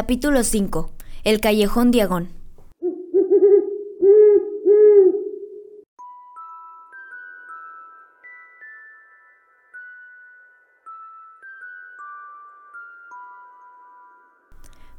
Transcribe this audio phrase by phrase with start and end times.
[0.00, 0.92] Capítulo 5.
[1.24, 2.28] El callejón diagón.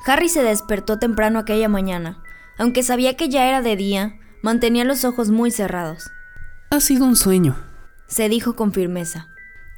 [0.05, 2.21] Harry se despertó temprano aquella mañana.
[2.57, 6.11] Aunque sabía que ya era de día, mantenía los ojos muy cerrados.
[6.71, 7.55] Ha sido un sueño,
[8.07, 9.29] Se dijo con firmeza.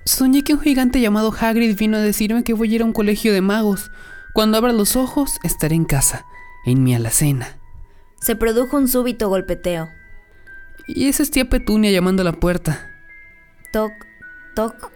[0.03, 2.93] Soñé que un gigante llamado Hagrid vino a decirme que voy a ir a un
[2.93, 3.91] colegio de magos.
[4.33, 6.25] Cuando abra los ojos, estaré en casa,
[6.65, 7.57] en mi alacena.
[8.21, 9.89] Se produjo un súbito golpeteo.
[10.87, 12.89] Y esa es tía Petunia llamando a la puerta.
[13.73, 13.91] Toc,
[14.55, 14.91] toc,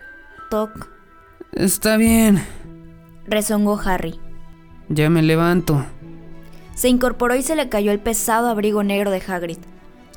[0.50, 0.90] toc,
[1.54, 2.44] Está bien,
[3.26, 4.20] rezongó Harry.
[4.90, 5.86] ya me levanto.
[6.76, 9.60] Se incorporó y se le cayó el pesado abrigo negro de Hagrid.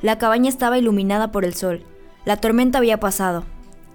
[0.01, 1.83] La cabaña estaba iluminada por el sol.
[2.25, 3.45] La tormenta había pasado.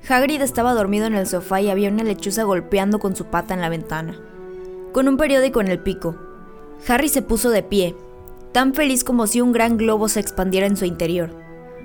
[0.09, 3.61] Hagrid estaba dormido en el sofá y había una lechuza golpeando con su pata en
[3.61, 4.19] la ventana.
[4.95, 6.15] Con un periódico en el pico.
[6.87, 7.97] Harry se puso de pie,
[8.53, 11.35] tan feliz como si un gran globo se expandiera en su interior.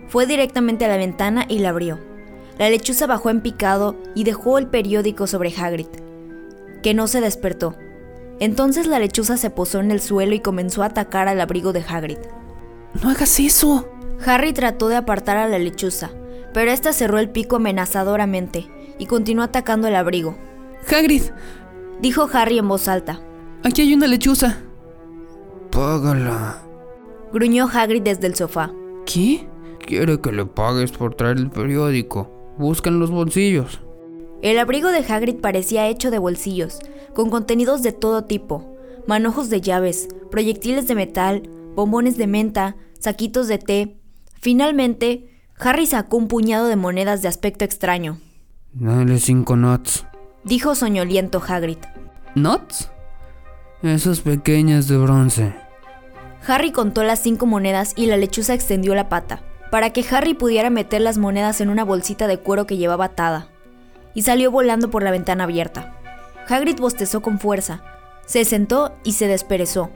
[0.07, 1.97] Fue directamente a la ventana y la abrió.
[2.59, 5.87] La lechuza bajó en picado y dejó el periódico sobre Hagrid,
[6.83, 7.75] que no se despertó.
[8.39, 11.81] Entonces la lechuza se posó en el suelo y comenzó a atacar al abrigo de
[11.81, 12.19] Hagrid.
[13.01, 13.89] No hagas eso.
[14.23, 16.11] Harry trató de apartar a la lechuza,
[16.53, 18.67] pero ésta cerró el pico amenazadoramente
[18.99, 20.37] y continuó atacando el abrigo.
[20.87, 21.23] Hagrid,
[22.01, 23.21] Dijo Harry en voz alta.
[23.63, 24.61] aquí hay una lechuza.
[25.71, 26.61] Págala.
[27.33, 28.71] Gruñó Hagrid desde el sofá.
[29.05, 29.47] ¿Qué?
[29.85, 32.31] Quiere que le pagues por traer el periódico.
[32.57, 33.81] Busca en los bolsillos.
[34.41, 36.79] El abrigo de Hagrid parecía hecho de bolsillos,
[37.13, 41.43] con contenidos de todo tipo, manojos de llaves, proyectiles de metal,
[41.75, 43.97] bombones de menta, saquitos de té.
[44.39, 48.17] Finalmente, Harry sacó un puñado de monedas de aspecto extraño.
[48.71, 50.05] Dale cinco nuts.
[50.43, 51.79] Dijo soñoliento Hagrid.
[52.35, 52.89] ¿Nuts?
[53.81, 55.55] Esas pequeñas de bronce.
[56.47, 60.69] Harry contó las cinco monedas y la lechuza extendió la pata, para que Harry pudiera
[60.69, 63.49] meter las monedas en una bolsita de cuero que llevaba atada,
[64.13, 65.95] y salió volando por la ventana abierta.
[66.47, 67.83] Hagrid bostezó con fuerza,
[68.25, 69.91] se sentó y se desperezó.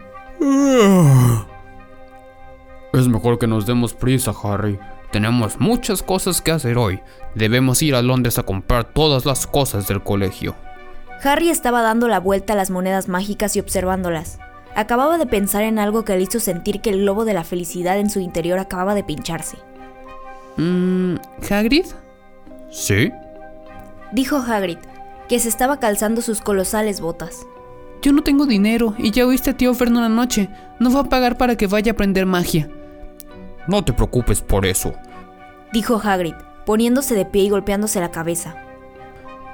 [2.94, 4.78] Es mejor que nos demos prisa, Harry.
[5.14, 7.00] Tenemos muchas cosas que hacer hoy.
[7.36, 10.56] Debemos ir a Londres a comprar todas las cosas del colegio.
[11.24, 14.40] Harry estaba dando la vuelta a las monedas mágicas y observándolas.
[14.76, 18.00] Acababa de pensar en algo que le hizo sentir que el globo de la felicidad
[18.00, 19.58] en su interior acababa de pincharse.
[20.58, 21.86] Mmm, ¿Hagrid?
[22.72, 23.12] ¿Sí?
[24.14, 24.80] Dijo Hagrid,
[25.30, 27.46] que se estaba calzando sus colosales botas.
[28.02, 30.50] Yo no tengo dinero y ya oíste a tío Vernon anoche.
[30.80, 32.68] No va a pagar para que vaya a aprender magia.
[33.68, 34.94] No te preocupes por eso.
[35.72, 36.36] Dijo Hagrid,
[36.66, 38.56] poniéndose de pie y golpeándose la cabeza.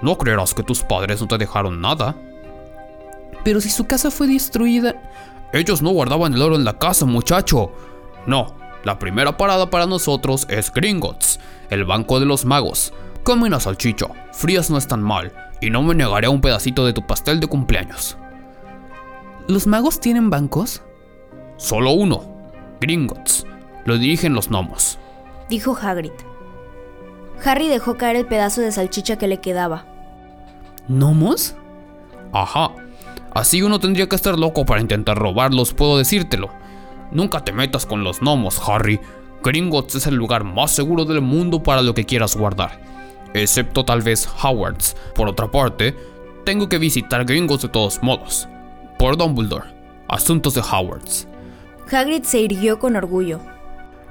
[0.01, 2.15] No creerás que tus padres no te dejaron nada.
[3.43, 4.95] Pero si su casa fue destruida...
[5.51, 7.71] Ellos no guardaban el oro en la casa, muchacho.
[8.27, 11.39] No, la primera parada para nosotros es Gringotts,
[11.69, 12.93] el banco de los magos.
[13.23, 16.93] Come una salchicha, frías no están mal, y no me negaré a un pedacito de
[16.93, 18.17] tu pastel de cumpleaños.
[19.47, 20.83] ¿Los magos tienen bancos?
[21.57, 22.23] Solo uno,
[22.79, 23.45] Gringotts.
[23.89, 24.99] Lo dirigen los gnomos.
[25.49, 26.11] Dijo Hagrid.
[27.43, 29.87] Harry dejó caer el pedazo de salchicha que le quedaba.
[30.87, 31.55] ¿Gnomos?
[32.31, 32.69] Ajá.
[33.33, 36.51] Así uno tendría que estar loco para intentar robarlos, puedo decírtelo.
[37.11, 38.99] Nunca te metas con los gnomos, Harry.
[39.43, 42.79] Gringotts es el lugar más seguro del mundo para lo que quieras guardar.
[43.33, 44.95] Excepto tal vez Howard's.
[45.15, 45.95] Por otra parte,
[46.45, 48.47] tengo que visitar Gringotts de todos modos.
[48.99, 49.65] Por Dumbledore.
[50.07, 51.27] Asuntos de Howard's.
[51.91, 53.39] Hagrid se irguió con orgullo.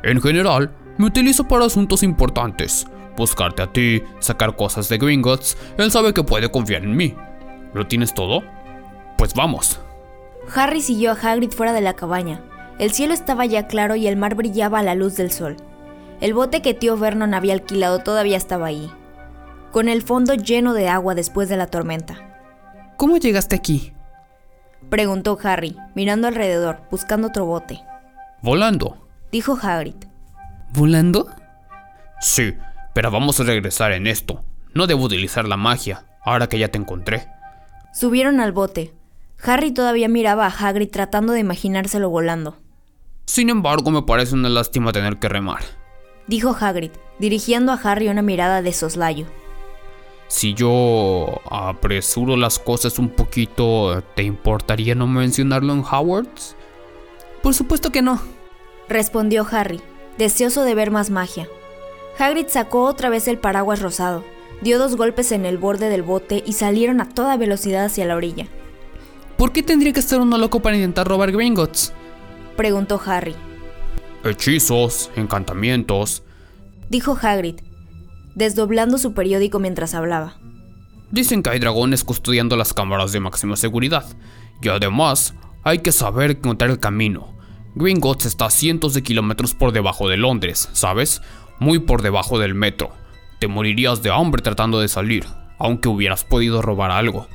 [0.03, 2.87] En general, me utilizo para asuntos importantes.
[3.17, 7.15] Buscarte a ti, sacar cosas de Gringotts, él sabe que puede confiar en mí.
[7.75, 8.43] ¿Lo tienes todo?
[9.17, 9.81] Pues vamos.
[10.55, 12.41] Harry siguió a Hagrid fuera de la cabaña.
[12.79, 15.57] El cielo estaba ya claro y el mar brillaba a la luz del sol.
[16.21, 18.91] El bote que tío Vernon había alquilado todavía estaba ahí,
[19.73, 22.39] con el fondo lleno de agua después de la tormenta.
[22.97, 23.93] ¿Cómo llegaste aquí?
[24.89, 27.81] Preguntó Harry, mirando alrededor, buscando otro bote.
[28.43, 29.07] Volando.
[29.31, 29.95] Dijo Hagrid.
[30.73, 31.29] ¿Volando?
[32.21, 32.55] Sí,
[32.95, 34.43] pero vamos a regresar en esto.
[34.75, 37.29] No debo utilizar la magia, ahora que ya te encontré.
[37.93, 38.93] Subieron al bote.
[39.43, 42.57] Harry todavía miraba a Hagrid tratando de imaginárselo volando.
[43.27, 45.63] Sin embargo, me parece una lástima tener que remar.
[46.27, 49.27] Dijo Hagrid, dirigiendo a Harry una mirada de soslayo.
[50.29, 56.55] Si yo apresuro las cosas un poquito, ¿te importaría no mencionarlo en Howard's?
[57.43, 58.21] Por supuesto que no.
[58.88, 59.81] Respondió Harry,
[60.17, 61.49] deseoso de ver más magia.
[62.19, 64.25] Hagrid sacó otra vez el paraguas rosado,
[64.62, 68.17] dio dos golpes en el borde del bote y salieron a toda velocidad hacia la
[68.17, 68.46] orilla.
[69.37, 71.93] ¿Por qué tendría que estar uno loco para intentar robar Gringotts?
[72.56, 73.37] Preguntó Harry.
[74.25, 76.25] Hechizos, encantamientos.
[76.88, 77.61] Dijo Hagrid,
[78.34, 80.38] desdoblando su periódico mientras hablaba.
[81.11, 84.05] Dicen que hay dragones custodiando las cámaras de máxima seguridad.
[84.61, 87.38] Y además, hay que saber encontrar el camino.
[87.79, 91.23] Gringotts está a cientos de kilómetros por debajo de Londres, ¿sabes?
[91.61, 92.91] Muy por debajo del metro.
[93.39, 95.27] Te morirías de hambre tratando de salir,
[95.61, 97.29] aunque hubieras podido robar algo.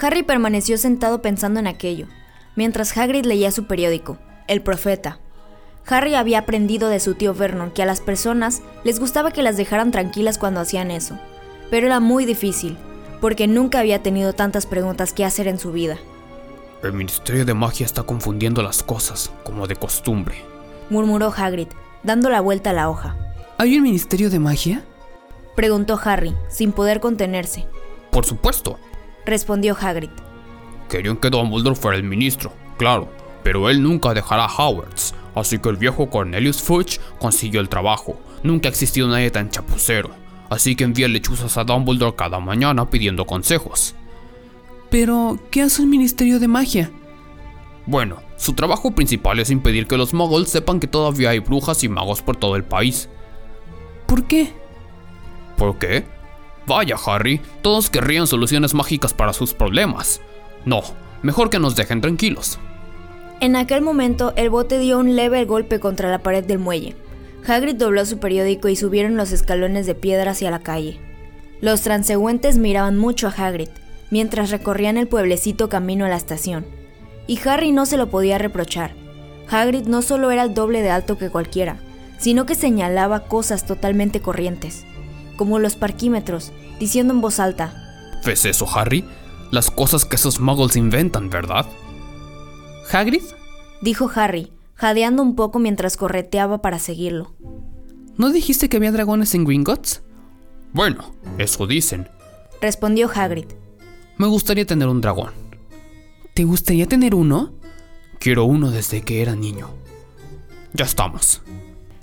[0.00, 2.06] Harry permaneció sentado pensando en aquello,
[2.56, 4.16] mientras Hagrid leía su periódico,
[4.48, 5.18] El Profeta.
[5.86, 9.58] Harry había aprendido de su tío Vernon que a las personas les gustaba que las
[9.58, 11.18] dejaran tranquilas cuando hacían eso,
[11.70, 12.78] pero era muy difícil,
[13.20, 15.98] porque nunca había tenido tantas preguntas que hacer en su vida.
[16.84, 20.44] El Ministerio de Magia está confundiendo las cosas, como de costumbre,
[20.90, 21.68] murmuró Hagrid,
[22.02, 23.16] dando la vuelta a la hoja.
[23.56, 24.84] ¿Hay un Ministerio de Magia?
[25.56, 27.66] Preguntó Harry, sin poder contenerse.
[28.10, 28.78] Por supuesto.
[29.24, 30.10] Respondió Hagrid.
[30.90, 33.08] Querían que Dumbledore fuera el ministro, claro,
[33.42, 38.20] pero él nunca dejará a Hogwarts, así que el viejo Cornelius Fudge consiguió el trabajo.
[38.42, 40.10] Nunca ha existido nadie tan chapucero,
[40.50, 43.94] así que envía lechuzas a Dumbledore cada mañana pidiendo consejos.
[44.94, 46.88] Pero, ¿qué hace el Ministerio de Magia?
[47.84, 51.88] Bueno, su trabajo principal es impedir que los muggles sepan que todavía hay brujas y
[51.88, 53.08] magos por todo el país.
[54.06, 54.52] ¿Por qué?
[55.56, 56.04] ¿Por qué?
[56.68, 60.20] Vaya, Harry, todos querrían soluciones mágicas para sus problemas.
[60.64, 60.84] No,
[61.24, 62.60] mejor que nos dejen tranquilos.
[63.40, 66.94] En aquel momento, el bote dio un leve golpe contra la pared del muelle.
[67.44, 71.00] Hagrid dobló su periódico y subieron los escalones de piedra hacia la calle.
[71.60, 73.70] Los transeúntes miraban mucho a Hagrid,
[74.14, 76.64] mientras recorrían el pueblecito camino a la estación.
[77.26, 78.94] Y Harry no se lo podía reprochar.
[79.50, 81.80] Hagrid no solo era el doble de alto que cualquiera,
[82.16, 84.84] sino que señalaba cosas totalmente corrientes,
[85.36, 87.74] como los parquímetros, diciendo en voz alta:
[88.24, 89.04] ¿Ves eso, Harry?
[89.50, 91.66] Las cosas que esos muggles inventan, ¿verdad?
[92.92, 93.24] ¿Hagrid?
[93.82, 97.34] Dijo Harry, jadeando un poco mientras correteaba para seguirlo.
[98.16, 100.04] ¿No dijiste que había dragones en Gringotts?
[100.72, 102.08] Bueno, eso dicen.
[102.60, 103.46] Respondió Hagrid.
[104.16, 105.32] Me gustaría tener un dragón.
[106.34, 107.52] ¿Te gustaría tener uno?
[108.20, 109.70] Quiero uno desde que era niño.
[110.72, 111.42] Ya estamos.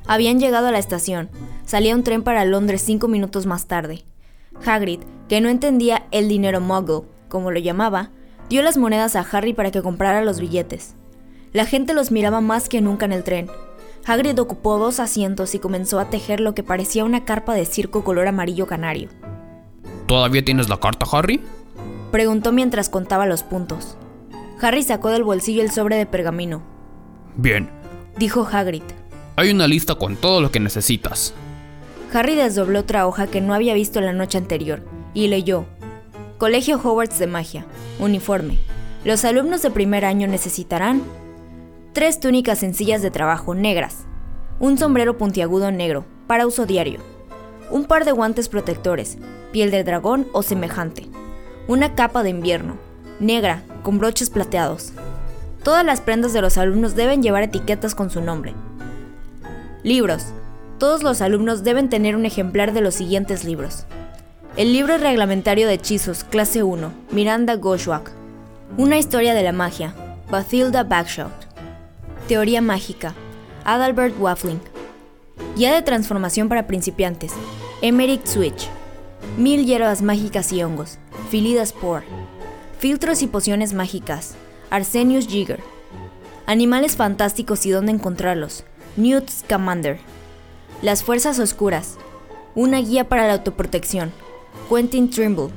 [0.08, 1.30] Habían llegado a la estación.
[1.66, 4.04] Salía un tren para Londres cinco minutos más tarde.
[4.66, 5.00] Hagrid,
[5.30, 8.12] que no entendía el dinero muggle, como lo llamaba,
[8.50, 10.96] dio las monedas a Harry para que comprara los billetes.
[11.54, 13.50] La gente los miraba más que nunca en el tren.
[14.06, 18.04] Hagrid ocupó dos asientos y comenzó a tejer lo que parecía una carpa de circo
[18.04, 19.10] color amarillo canario.
[20.08, 21.42] ¿Todavía tienes la carta, Harry?
[22.12, 23.98] Preguntó mientras contaba los puntos.
[24.62, 26.62] Harry sacó del bolsillo el sobre de pergamino.
[27.36, 27.70] Bien,
[28.18, 28.84] Dijo Hagrid.
[29.38, 31.34] hay una lista con todo lo que necesitas.
[32.14, 35.66] Harry desdobló otra hoja que no había visto la noche anterior y leyó.
[36.38, 37.66] Colegio Hogwarts de Magia.
[38.00, 38.60] Uniforme.
[39.06, 41.02] Los alumnos de primer año necesitarán
[41.94, 44.06] tres túnicas sencillas de trabajo negras,
[44.60, 47.00] un sombrero puntiagudo negro para uso diario,
[47.72, 49.18] un par de guantes protectores,
[49.52, 51.08] piel de dragón o semejante,
[51.72, 52.76] una capa de invierno,
[53.22, 54.92] negra, con broches plateados.
[55.64, 58.54] Todas las prendas de los alumnos deben llevar etiquetas con su nombre.
[59.82, 60.26] Libros.
[60.80, 63.86] Todos los alumnos deben tener un ejemplar de los siguientes libros.
[64.58, 68.12] El libro reglamentario de hechizos, clase 1, Miranda Goshawk.
[68.78, 69.96] Una historia de la magia,
[70.30, 71.32] Bathilda Bagshot.
[72.28, 73.14] Teoría mágica,
[73.64, 74.60] Adalbert Waffling.
[75.56, 77.32] Guía de transformación para principiantes,
[77.82, 78.68] Emerick Switch.
[79.38, 80.98] Mil hierbas mágicas y hongos,
[81.30, 82.06] Philida Spore.
[82.80, 84.36] Filtros y pociones mágicas,
[84.70, 85.62] Arsenius Jigger.
[86.46, 88.66] Animales fantásticos y dónde encontrarlos,
[88.98, 90.00] Newt Scamander.
[90.82, 91.98] Las fuerzas oscuras,
[92.56, 94.12] una guía para la autoprotección,
[94.70, 95.50] Quentin Trimble.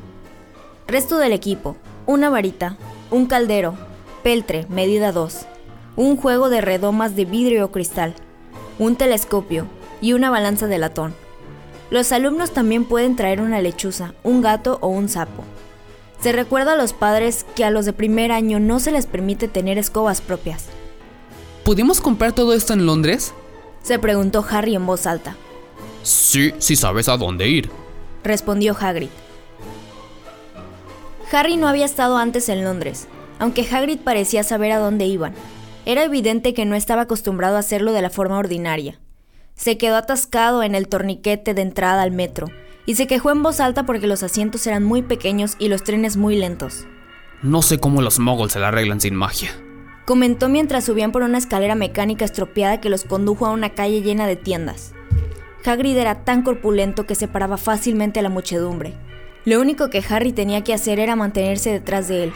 [0.86, 2.76] Resto del equipo, una varita,
[3.10, 3.74] un caldero,
[4.22, 5.46] peltre, medida 2,
[5.96, 8.14] un juego de redomas de vidrio o cristal,
[8.78, 9.66] un telescopio
[10.00, 11.14] y una balanza de latón.
[11.90, 15.44] Los alumnos también pueden traer una lechuza, un gato o un sapo.
[16.20, 19.46] Se recuerda a los padres que a los de primer año no se les permite
[19.48, 20.66] tener escobas propias.
[21.64, 23.34] ¿Podemos comprar todo esto en Londres?
[23.82, 25.36] Se preguntó Harry en voz alta.
[26.02, 27.70] Sí, si sabes a dónde ir.
[28.22, 29.10] Respondió Hagrid.
[31.32, 33.06] Harry no había estado antes en Londres,
[33.38, 35.34] aunque Hagrid parecía saber a dónde iban.
[35.84, 38.98] Era evidente que no estaba acostumbrado a hacerlo de la forma ordinaria.
[39.54, 42.48] Se quedó atascado en el torniquete de entrada al metro
[42.86, 46.16] y se quejó en voz alta porque los asientos eran muy pequeños y los trenes
[46.16, 46.86] muy lentos.
[47.42, 49.50] No sé cómo los muggles se la arreglan sin magia.
[50.06, 54.26] Comentó mientras subían por una escalera mecánica estropeada que los condujo a una calle llena
[54.26, 54.92] de tiendas.
[55.64, 58.92] Hagrid era tan corpulento que separaba fácilmente a la muchedumbre.
[59.46, 62.32] Lo único que Harry tenía que hacer era mantenerse detrás de él.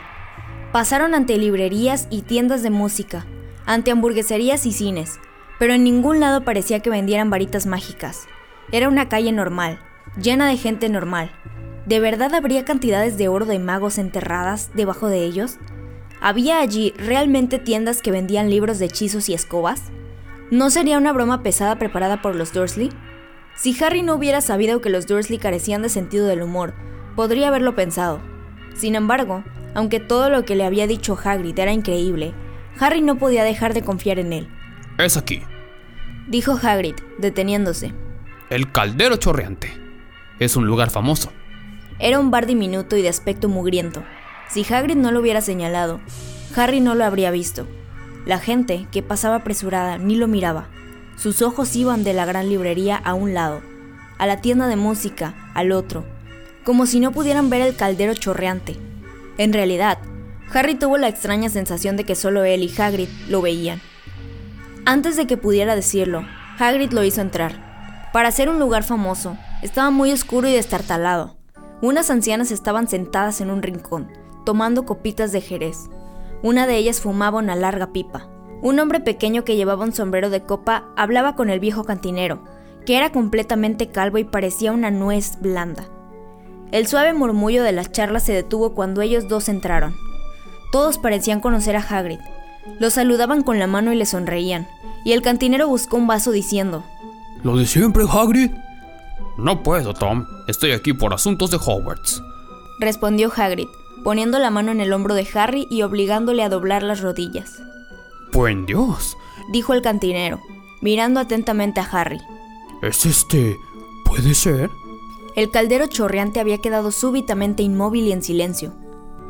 [0.72, 3.26] Pasaron ante librerías y tiendas de música,
[3.66, 5.18] ante hamburgueserías y cines,
[5.58, 8.26] pero en ningún lado parecía que vendieran varitas mágicas.
[8.70, 9.78] Era una calle normal,
[10.20, 11.30] llena de gente normal.
[11.86, 15.58] ¿De verdad habría cantidades de oro de magos enterradas debajo de ellos?
[16.20, 19.84] ¿Había allí realmente tiendas que vendían libros de hechizos y escobas?
[20.50, 22.90] ¿No sería una broma pesada preparada por los Dursley?
[23.56, 26.74] Si Harry no hubiera sabido que los Dursley carecían de sentido del humor,
[27.16, 28.20] podría haberlo pensado.
[28.74, 29.42] Sin embargo,
[29.74, 32.34] aunque todo lo que le había dicho Hagrid era increíble,
[32.78, 34.48] Harry no podía dejar de confiar en él.
[34.99, 35.43] Es aquí,
[36.26, 37.93] Dijo Hagrid, deteniéndose.
[38.50, 39.73] el caldero chorreante.
[40.38, 41.33] Es un lugar famoso.
[41.99, 44.02] Era un bar diminuto y de aspecto mugriento.
[44.49, 46.00] Si Hagrid no lo hubiera señalado,
[46.55, 47.67] Harry no lo habría visto.
[48.26, 50.69] La gente, que pasaba apresurada, ni lo miraba.
[51.17, 53.62] Sus ojos iban de la gran librería a un lado,
[54.19, 56.05] a la tienda de música, al otro,
[56.64, 58.76] como si no pudieran ver el caldero chorreante.
[59.38, 59.99] En realidad,
[60.52, 63.81] Harry tuvo la extraña sensación de que solo él y Hagrid lo veían.
[64.88, 66.25] Antes de que pudiera decirlo,
[66.59, 68.09] Hagrid lo hizo entrar.
[68.14, 71.37] Para ser un lugar famoso, estaba muy oscuro y destartalado.
[71.83, 74.11] Unas ancianas estaban sentadas en un rincón,
[74.47, 75.90] tomando copitas de jerez.
[76.42, 78.30] Una de ellas fumaba una larga pipa.
[78.62, 82.42] Un hombre pequeño que llevaba un sombrero de copa hablaba con el viejo cantinero,
[82.87, 85.85] que era completamente calvo y parecía una nuez blanda.
[86.73, 89.95] El suave murmullo de las charlas se detuvo cuando ellos dos entraron.
[90.73, 92.21] Todos parecían conocer a Hagrid.
[92.78, 94.68] Lo saludaban con la mano y le sonreían,
[95.04, 96.84] y el cantinero buscó un vaso diciendo,
[97.42, 98.50] ¿Lo de siempre, Hagrid?
[99.37, 100.26] No puedo, Tom.
[100.48, 102.22] Estoy aquí por asuntos de Hogwarts.
[102.80, 103.68] respondió Hagrid,
[104.02, 107.60] poniendo la mano en el hombro de Harry y obligándole a doblar las rodillas.
[108.32, 109.16] Buen Dios.
[109.52, 110.40] Dijo el cantinero,
[110.80, 112.20] mirando atentamente a Harry.
[112.82, 113.56] ¿Es este...
[114.04, 114.70] puede ser?
[115.37, 118.75] El caldero chorreante había quedado súbitamente inmóvil y en silencio.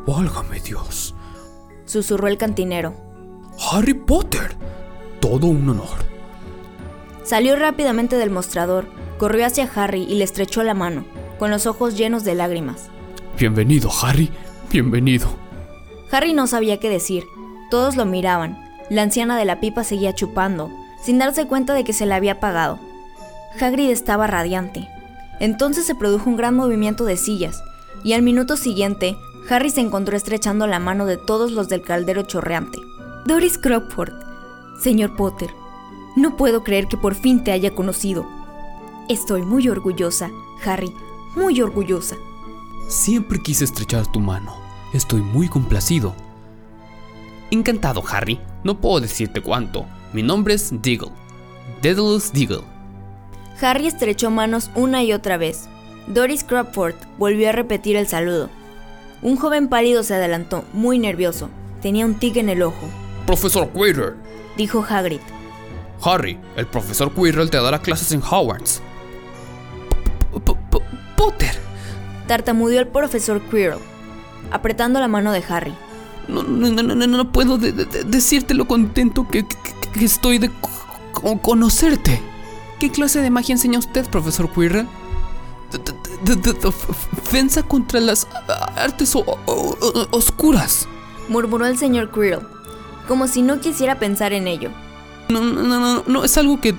[0.07, 1.15] Válgame Dios.
[1.85, 2.95] Susurró el cantinero.
[3.61, 4.57] Harry Potter.
[5.21, 5.99] Todo un honor.
[7.25, 8.87] Salió rápidamente del mostrador,
[9.19, 11.05] corrió hacia Harry y le estrechó la mano,
[11.41, 12.89] con los ojos llenos de lágrimas.
[13.37, 14.31] Bienvenido, Harry.
[14.71, 15.29] Bienvenido.
[16.13, 17.25] Harry no sabía qué decir.
[17.69, 18.57] Todos lo miraban.
[18.91, 20.71] La anciana de la pipa seguía chupando,
[21.03, 22.79] sin darse cuenta de que se la había apagado.
[23.61, 24.89] Hagrid estaba radiante.
[25.41, 27.61] Entonces se produjo un gran movimiento de sillas,
[28.05, 29.17] y al minuto siguiente,
[29.51, 32.79] Harry se encontró estrechando la mano de todos los del caldero chorreante.
[33.29, 34.15] Doris Crockford,
[34.81, 35.51] señor Potter,
[36.17, 38.27] no puedo creer que por fin te haya conocido.
[39.11, 40.31] Estoy muy orgullosa,
[40.65, 40.91] Harry,
[41.37, 42.17] muy orgullosa.
[42.89, 44.55] Siempre quise estrechar tu mano.
[44.95, 46.15] Estoy muy complacido.
[47.51, 48.41] Encantado, Harry.
[48.65, 49.85] No puedo decirte cuánto.
[50.15, 51.13] Mi nombre es Diggle.
[51.83, 52.65] Daedalus Diggle.
[53.61, 55.69] Harry estrechó manos una y otra vez.
[56.07, 58.49] Doris Crockford volvió a repetir el saludo.
[59.21, 61.51] Un joven pálido se adelantó, muy nervioso.
[61.83, 62.89] Tenía un tic en el ojo.
[63.29, 64.15] Profesor Quirrell.
[64.57, 65.21] Dijo Hagrid.
[66.03, 68.81] Harry, el profesor Quirrell te dará clases en Hogwarts.
[71.15, 71.61] Potter.
[72.27, 73.81] Tartamudeó el profesor Quirrell,
[74.51, 75.75] apretando la mano de Harry.
[76.27, 80.05] No, no, no, no, no puedo de- de- de- decirte lo contento que, que- que
[80.07, 80.71] estoy de co-
[81.13, 82.23] co- conocerte.
[82.81, 84.89] ¿Qué clase de magia enseña usted, profesor Quirrell?
[85.71, 86.73] De- de- de- de-
[87.15, 88.27] Defensa contra las
[88.75, 89.15] artes
[90.13, 90.89] oscuras.
[91.29, 92.47] Murmuró el señor Quirrell,
[93.09, 94.71] como si no quisiera pensar en ello.
[95.31, 96.75] No, no, no, no, es algo que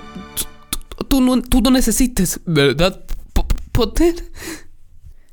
[1.08, 4.16] tú, no, tú no necesites, ¿verdad, Po- Potter?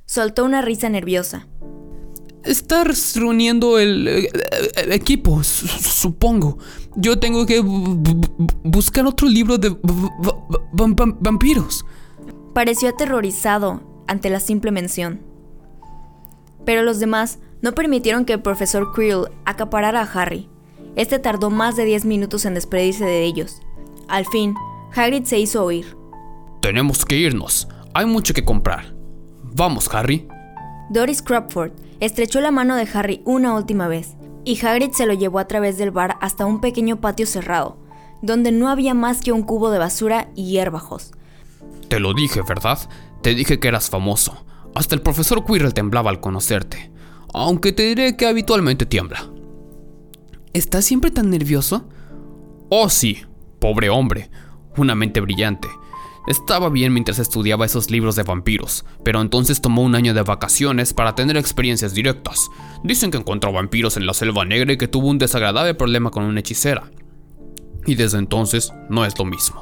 [0.07, 1.47] Soltó una risa nerviosa.
[2.45, 4.31] Estás reuniendo el eh,
[4.91, 6.59] equipo, su- supongo.
[6.95, 9.77] Yo tengo que bu- bu- buscar otro libro de
[11.21, 11.85] vampiros.
[12.55, 15.21] Pareció aterrorizado ante la simple mención.
[16.65, 20.49] Pero los demás no permitieron que el profesor Quirrell acaparara a Harry.
[20.97, 23.61] Este tardó más de 10 minutos en despedirse de ellos.
[24.09, 24.55] Al fin,
[24.95, 25.97] Hagrid se hizo oír.
[26.63, 27.69] Tenemos que irnos.
[27.95, 28.95] Hay mucho que comprar.
[29.43, 30.27] Vamos, Harry.
[30.91, 35.39] Doris Crockford estrechó la mano de Harry una última vez, y Hagrid se lo llevó
[35.39, 37.79] a través del bar hasta un pequeño patio cerrado,
[38.23, 41.13] donde no había más que un cubo de basura y hierbajos.
[41.89, 42.79] Te lo dije, ¿verdad?
[43.23, 44.45] Te dije que eras famoso.
[44.75, 46.91] Hasta el profesor Quirrell temblaba al conocerte.
[47.35, 49.31] Aunque te diré que habitualmente tiembla.
[50.57, 51.87] ¿Estás siempre tan nervioso?
[52.71, 53.19] Oh, sí,
[53.59, 54.31] pobre hombre.
[54.79, 55.69] Una mente brillante.
[56.29, 60.95] Estaba bien mientras estudiaba esos libros de vampiros, pero entonces tomó un año de vacaciones
[60.95, 62.49] para tener experiencias directas.
[62.83, 66.25] Dicen que encontró vampiros en la selva negra y que tuvo un desagradable problema con
[66.25, 66.91] una hechicera.
[67.85, 69.61] Y desde entonces no es lo mismo.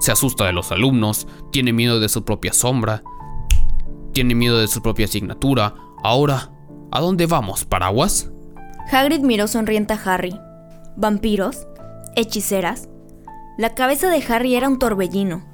[0.00, 3.04] Se asusta de los alumnos, tiene miedo de su propia sombra,
[4.12, 5.76] tiene miedo de su propia asignatura.
[6.02, 6.50] Ahora,
[6.90, 8.31] ¿a dónde vamos, paraguas?
[8.90, 10.38] Hagrid miró sonriente a Harry.
[10.96, 11.66] ¿Vampiros?
[12.16, 12.88] ¿Hechiceras?
[13.56, 15.44] La cabeza de Harry era un torbellino.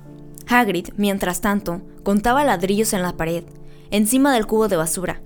[0.48, 3.44] Hagrid, mientras tanto, contaba ladrillos en la pared,
[3.90, 5.22] encima del cubo de basura.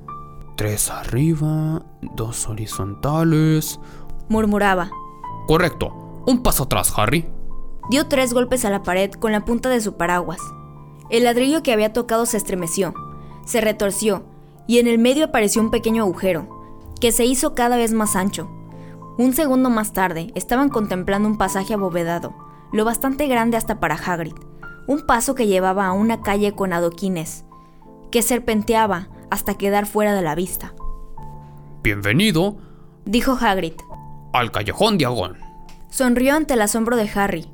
[0.57, 1.85] Tres arriba,
[2.17, 3.79] dos horizontales.
[4.29, 4.91] Murmuraba.
[5.47, 6.23] Correcto.
[6.27, 7.27] Un paso atrás, Harry.
[7.91, 10.41] Dio tres golpes a la pared con la punta de su paraguas.
[11.11, 12.95] El ladrillo que había tocado se estremeció,
[13.45, 14.25] se retorció,
[14.67, 16.62] y en el medio apareció un pequeño agujero,
[17.03, 18.49] que se hizo cada vez más ancho.
[19.19, 22.33] Un segundo más tarde, estaban contemplando un pasaje abovedado,
[22.73, 24.37] lo bastante grande hasta para Hagrid,
[24.87, 27.45] un paso que llevaba a una calle con adoquines,
[28.13, 30.75] que serpenteaba hasta quedar fuera de la vista.
[31.83, 32.59] Bienvenido,
[33.05, 33.75] Dijo Hagrid.
[34.33, 35.39] al callejón Diagón.
[35.91, 37.51] Sonrió ante el asombro de Harry.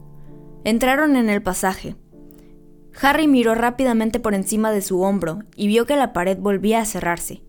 [0.64, 1.96] Entraron en el pasaje.
[3.00, 6.84] Harry miró rápidamente por encima de su hombro y vio que la pared volvía a
[6.84, 7.47] cerrarse.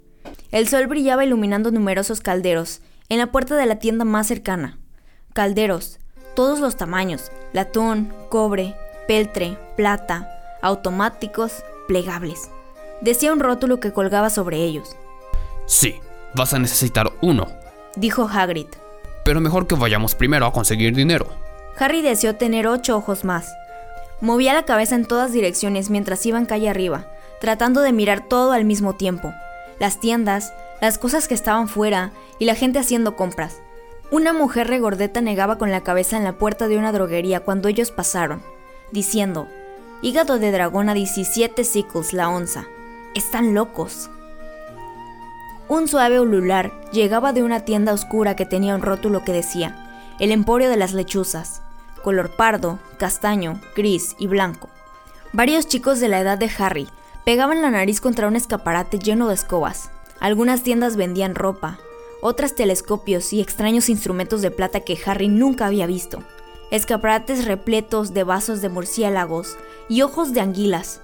[0.51, 4.79] El sol brillaba iluminando numerosos calderos en la puerta de la tienda más cercana.
[5.33, 5.99] Calderos,
[6.35, 8.75] todos los tamaños, latón, cobre,
[9.07, 10.27] peltre, plata,
[10.63, 12.49] automáticos, plegables.
[13.01, 14.95] Decía un rótulo que colgaba sobre ellos.
[15.67, 15.95] Sí,
[16.33, 17.47] vas a necesitar uno.
[17.95, 18.67] Dijo Hagrid.
[19.23, 21.27] Pero mejor que vayamos primero a conseguir dinero.
[21.77, 23.53] Harry deseó tener ocho ojos más.
[24.19, 27.05] Movía la cabeza en todas direcciones mientras iban calle arriba,
[27.39, 29.31] tratando de mirar todo al mismo tiempo.
[29.79, 33.61] Las tiendas, las cosas que estaban fuera y la gente haciendo compras.
[34.11, 37.91] Una mujer regordeta negaba con la cabeza en la puerta de una droguería cuando ellos
[37.91, 38.41] pasaron,
[38.91, 39.47] diciendo,
[40.01, 42.65] hígado de dragón a 17 sickles la onza.
[43.15, 44.09] Están locos.
[45.67, 49.85] Un suave ulular llegaba de una tienda oscura que tenía un rótulo que decía,
[50.19, 51.61] el emporio de las lechuzas,
[52.03, 54.69] color pardo, castaño, gris y blanco.
[55.31, 56.89] Varios chicos de la edad de Harry
[57.29, 59.91] pegaban la nariz contra un escaparate lleno de escobas.
[60.19, 61.77] Algunas tiendas vendían ropa,
[62.23, 66.23] otras telescopios y extraños instrumentos de plata que Harry nunca había visto.
[66.71, 69.57] Escaparates repletos de vasos de murciélagos
[69.89, 71.01] y ojos de anguilas,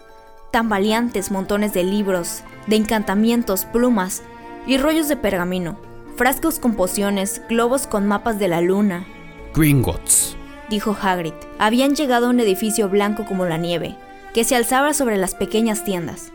[0.52, 4.24] tambaleantes montones de libros, de encantamientos, plumas
[4.66, 5.78] y rollos de pergamino,
[6.16, 9.06] frascos con pociones, globos con mapas de la luna,
[9.54, 10.36] Gringotts.
[10.72, 11.36] dijo Hagrid.
[11.60, 13.96] Habían llegado a un edificio blanco como la nieve,
[14.36, 16.34] que se alzaba sobre las pequeñas tiendas.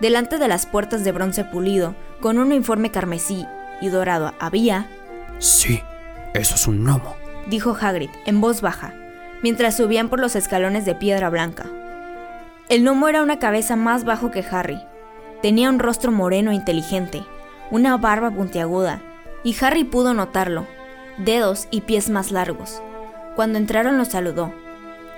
[0.00, 3.46] Delante de las puertas de bronce pulido, con un uniforme carmesí
[3.82, 4.88] y dorado, había,
[5.38, 5.78] Sí,
[6.32, 7.14] eso es un gnomo.
[7.48, 8.94] dijo Hagrid en voz baja,
[9.42, 11.66] mientras subían por los escalones de piedra blanca.
[12.70, 14.80] El gnomo era una cabeza más bajo que Harry.
[15.42, 17.22] Tenía un rostro moreno e inteligente,
[17.70, 19.02] una barba puntiaguda,
[19.44, 20.66] y Harry pudo notarlo,
[21.18, 22.80] dedos y pies más largos.
[23.36, 24.54] Cuando entraron lo saludó.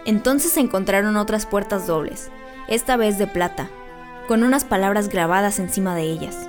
[0.07, 2.31] Entonces encontraron otras puertas dobles,
[2.69, 3.71] esta vez de plata,
[4.29, 6.49] con unas palabras grabadas encima de ellas.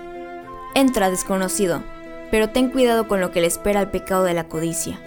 [0.74, 1.84] Entra, desconocido,
[2.32, 5.00] pero ten cuidado con lo que le espera al pecado de la codicia,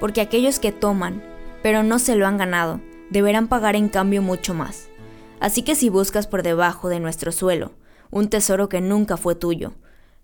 [0.00, 1.22] porque aquellos que toman,
[1.62, 2.80] pero no se lo han ganado,
[3.10, 4.88] deberán pagar en cambio mucho más.
[5.40, 7.72] Así que si buscas por debajo de nuestro suelo
[8.10, 9.74] un tesoro que nunca fue tuyo,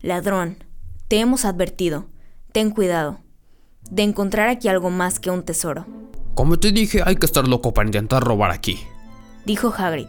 [0.00, 0.56] ladrón,
[1.08, 2.06] te hemos advertido,
[2.52, 3.20] ten cuidado
[3.90, 5.86] de encontrar aquí algo más que un tesoro,
[6.34, 8.80] Como te dije, hay que estar loco para intentar robar aquí.
[9.44, 10.08] dijo Hagrid.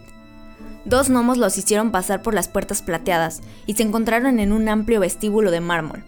[0.84, 5.00] Dos gnomos los hicieron pasar por las puertas plateadas y se encontraron en un amplio
[5.00, 6.04] vestíbulo de mármol.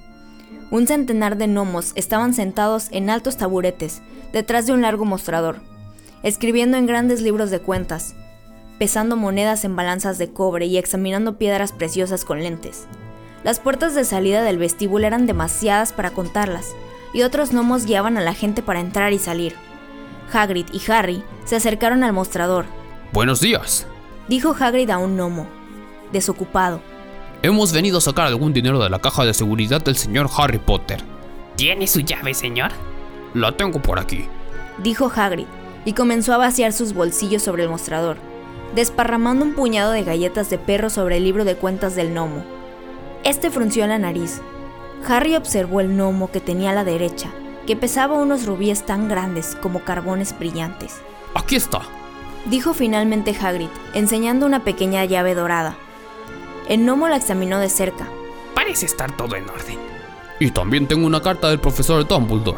[0.73, 4.03] Un centenar de gnomos estaban sentados en altos taburetes
[4.33, 5.61] detrás de un largo mostrador,
[6.25, 8.17] escribiendo en grandes libros de cuentas,
[8.79, 12.87] pesando monedas en balanzas de cobre y examinando piedras preciosas con lentes.
[13.45, 16.67] Las puertas de salida del vestíbulo eran demasiadas para contarlas,
[17.13, 19.55] y otros gnomos guiaban a la gente para entrar y salir.
[20.33, 22.67] Hagrid y Harry se acercaron al mostrador.
[23.13, 23.87] Buenos días.
[24.29, 25.47] Dijo Hagrid a un gnomo,
[26.13, 26.81] desocupado.
[27.43, 31.03] Hemos venido a sacar algún dinero de la caja de seguridad del señor Harry Potter.
[31.57, 32.73] ¿Tiene su llave, señor?
[33.35, 34.27] La tengo por aquí.
[34.83, 35.47] Dijo Hagrid,
[35.85, 38.17] y comenzó a vaciar sus bolsillos sobre el mostrador,
[38.75, 42.45] desparramando un puñado de galletas de perro sobre el libro de cuentas del gnomo.
[43.25, 44.41] Este frunció la nariz.
[45.09, 47.31] Harry observó el gnomo que tenía a la derecha,
[47.69, 51.03] que pesaba unos rubíes tan grandes como carbones brillantes.
[51.35, 51.83] Aquí está.
[52.47, 55.77] Dijo finalmente Hagrid, enseñando una pequeña llave dorada.
[56.71, 58.09] El gnomo la examinó de cerca.
[58.55, 59.77] Parece estar todo en orden.
[60.41, 62.57] Y también tengo una carta del profesor Dumbledore.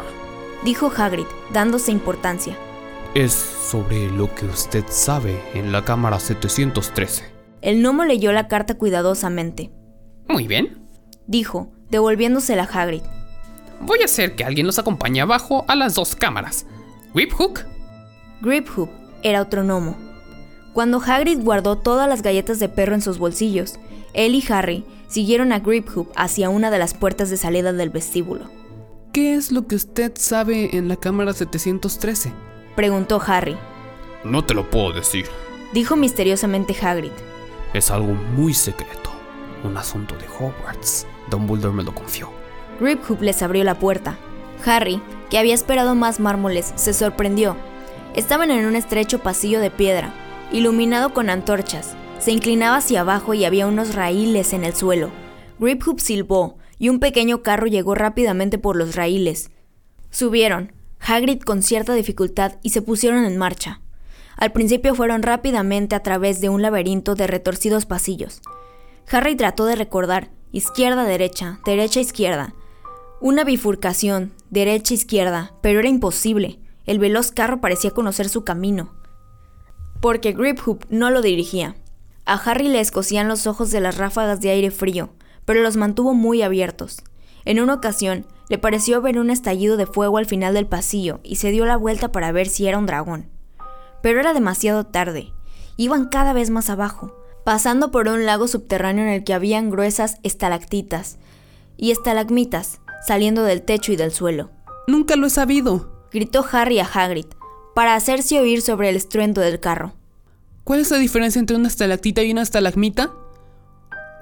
[0.63, 2.55] Dijo Hagrid, dándose importancia.
[3.13, 7.25] Es sobre lo que usted sabe en la cámara 713.
[7.61, 9.71] El gnomo leyó la carta cuidadosamente.
[10.29, 10.87] Muy bien.
[11.27, 13.01] Dijo, devolviéndosela a Hagrid.
[13.83, 16.65] Voy a hacer que alguien los acompañe abajo a las dos cámaras.
[17.13, 17.65] Whiphook,
[18.41, 18.89] Griphook
[19.23, 19.95] era otro gnomo.
[20.73, 23.75] Cuando Hagrid guardó todas las galletas de perro en sus bolsillos,
[24.13, 28.49] él y Harry siguieron a Griphook hacia una de las puertas de salida del vestíbulo.
[29.13, 32.31] ¿Qué es lo que usted sabe en la cámara 713?
[32.75, 33.57] Preguntó Harry.
[34.23, 35.25] No te lo puedo decir.
[35.73, 37.11] Dijo misteriosamente Hagrid.
[37.73, 39.09] Es algo muy secreto.
[39.63, 41.05] Un asunto de Hogwarts.
[41.29, 42.40] Dumbledore me lo confió.
[42.81, 44.17] Griphoop les abrió la puerta.
[44.65, 47.55] Harry, que había esperado más mármoles, se sorprendió.
[48.15, 50.13] Estaban en un estrecho pasillo de piedra,
[50.51, 51.95] iluminado con antorchas.
[52.17, 55.11] Se inclinaba hacia abajo y había unos raíles en el suelo.
[55.59, 59.51] Griphoop silbó y un pequeño carro llegó rápidamente por los raíles.
[60.09, 63.81] Subieron, Hagrid con cierta dificultad, y se pusieron en marcha.
[64.37, 68.41] Al principio fueron rápidamente a través de un laberinto de retorcidos pasillos.
[69.11, 72.53] Harry trató de recordar izquierda-derecha, derecha-izquierda,
[73.21, 76.59] una bifurcación, derecha-izquierda, pero era imposible.
[76.87, 78.95] El veloz carro parecía conocer su camino.
[80.01, 81.75] Porque Griphoop no lo dirigía.
[82.25, 85.11] A Harry le escocían los ojos de las ráfagas de aire frío,
[85.45, 87.03] pero los mantuvo muy abiertos.
[87.45, 91.35] En una ocasión, le pareció ver un estallido de fuego al final del pasillo y
[91.35, 93.29] se dio la vuelta para ver si era un dragón.
[94.01, 95.31] Pero era demasiado tarde.
[95.77, 100.17] Iban cada vez más abajo, pasando por un lago subterráneo en el que habían gruesas
[100.23, 101.19] estalactitas
[101.77, 104.51] y estalagmitas saliendo del techo y del suelo.
[104.87, 107.27] Nunca lo he sabido, gritó Harry a Hagrid,
[107.75, 109.93] para hacerse oír sobre el estruendo del carro.
[110.63, 113.11] ¿Cuál es la diferencia entre una estalactita y una estalagmita?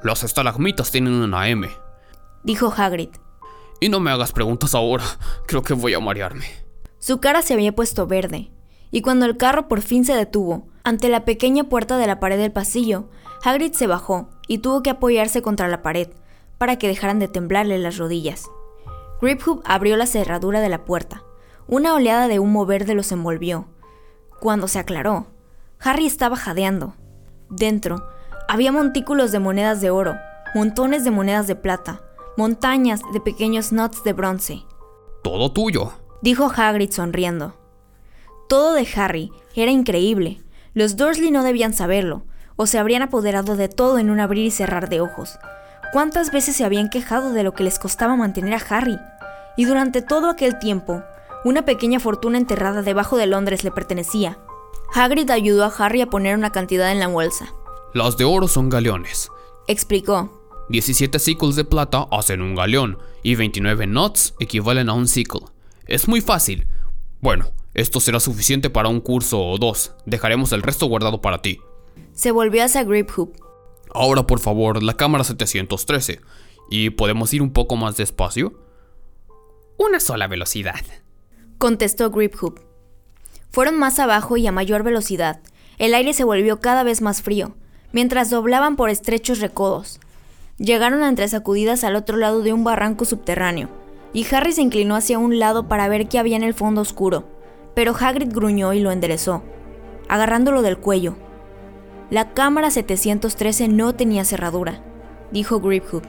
[0.04, 1.68] Las estalagmitas tienen una M,
[2.44, 3.10] dijo Hagrid.
[3.82, 5.04] Y no me hagas preguntas ahora,
[5.48, 6.46] creo que voy a marearme.
[7.00, 8.52] Su cara se había puesto verde,
[8.92, 12.38] y cuando el carro por fin se detuvo, ante la pequeña puerta de la pared
[12.38, 13.10] del pasillo,
[13.44, 16.10] Hagrid se bajó y tuvo que apoyarse contra la pared
[16.58, 18.50] para que dejaran de temblarle las rodillas.
[19.22, 21.24] Griphoop abrió la cerradura de la puerta.
[21.68, 23.68] Una oleada de humo verde los envolvió.
[24.40, 25.28] Cuando se aclaró,
[25.80, 26.96] Harry estaba jadeando.
[27.50, 28.08] Dentro,
[28.48, 30.16] había montículos de monedas de oro,
[30.56, 32.02] montones de monedas de plata,
[32.38, 34.64] montañas de pequeños nuts de bronce.
[35.24, 37.56] Todo tuyo, dijo Hagrid sonriendo.
[38.48, 40.42] Todo de Harry era increíble.
[40.74, 42.24] Los Dursley no debían saberlo,
[42.56, 45.38] o se habrían apoderado de todo en un abrir y cerrar de ojos.
[45.92, 49.00] ¿Cuántas veces se habían quejado de lo que les costaba mantener a Harry?
[49.58, 51.02] Y durante todo aquel tiempo,
[51.44, 54.38] una pequeña fortuna enterrada debajo de Londres le pertenecía.
[54.94, 57.52] Hagrid ayudó a Harry a poner una cantidad en la bolsa.
[57.96, 59.32] Las de oro son galeones,
[59.68, 60.44] explicó.
[60.70, 65.42] 17 sickles de plata hacen un galeón y 29 knots equivalen a un sickle.
[65.88, 66.68] Es muy fácil.
[67.20, 69.94] Bueno, esto será suficiente para un curso o dos.
[70.06, 71.60] Dejaremos el resto guardado para ti.
[72.14, 73.49] Se volvió hacia Griphoop.
[73.94, 76.22] Ahora, por favor, la cámara 713.
[76.70, 78.54] ¿Y podemos ir un poco más despacio?
[79.78, 80.82] Una sola velocidad,
[81.58, 82.60] contestó Griphoop.
[83.50, 85.40] Fueron más abajo y a mayor velocidad.
[85.78, 87.56] El aire se volvió cada vez más frío,
[87.92, 90.00] mientras doblaban por estrechos recodos.
[90.58, 93.70] Llegaron entre sacudidas al otro lado de un barranco subterráneo,
[94.14, 97.26] y Harry se inclinó hacia un lado para ver qué había en el fondo oscuro,
[97.74, 99.44] pero Hagrid gruñó y lo enderezó,
[100.10, 101.16] agarrándolo del cuello.
[102.12, 104.82] La cámara 713 no tenía cerradura,
[105.32, 106.04] dijo Griphoop.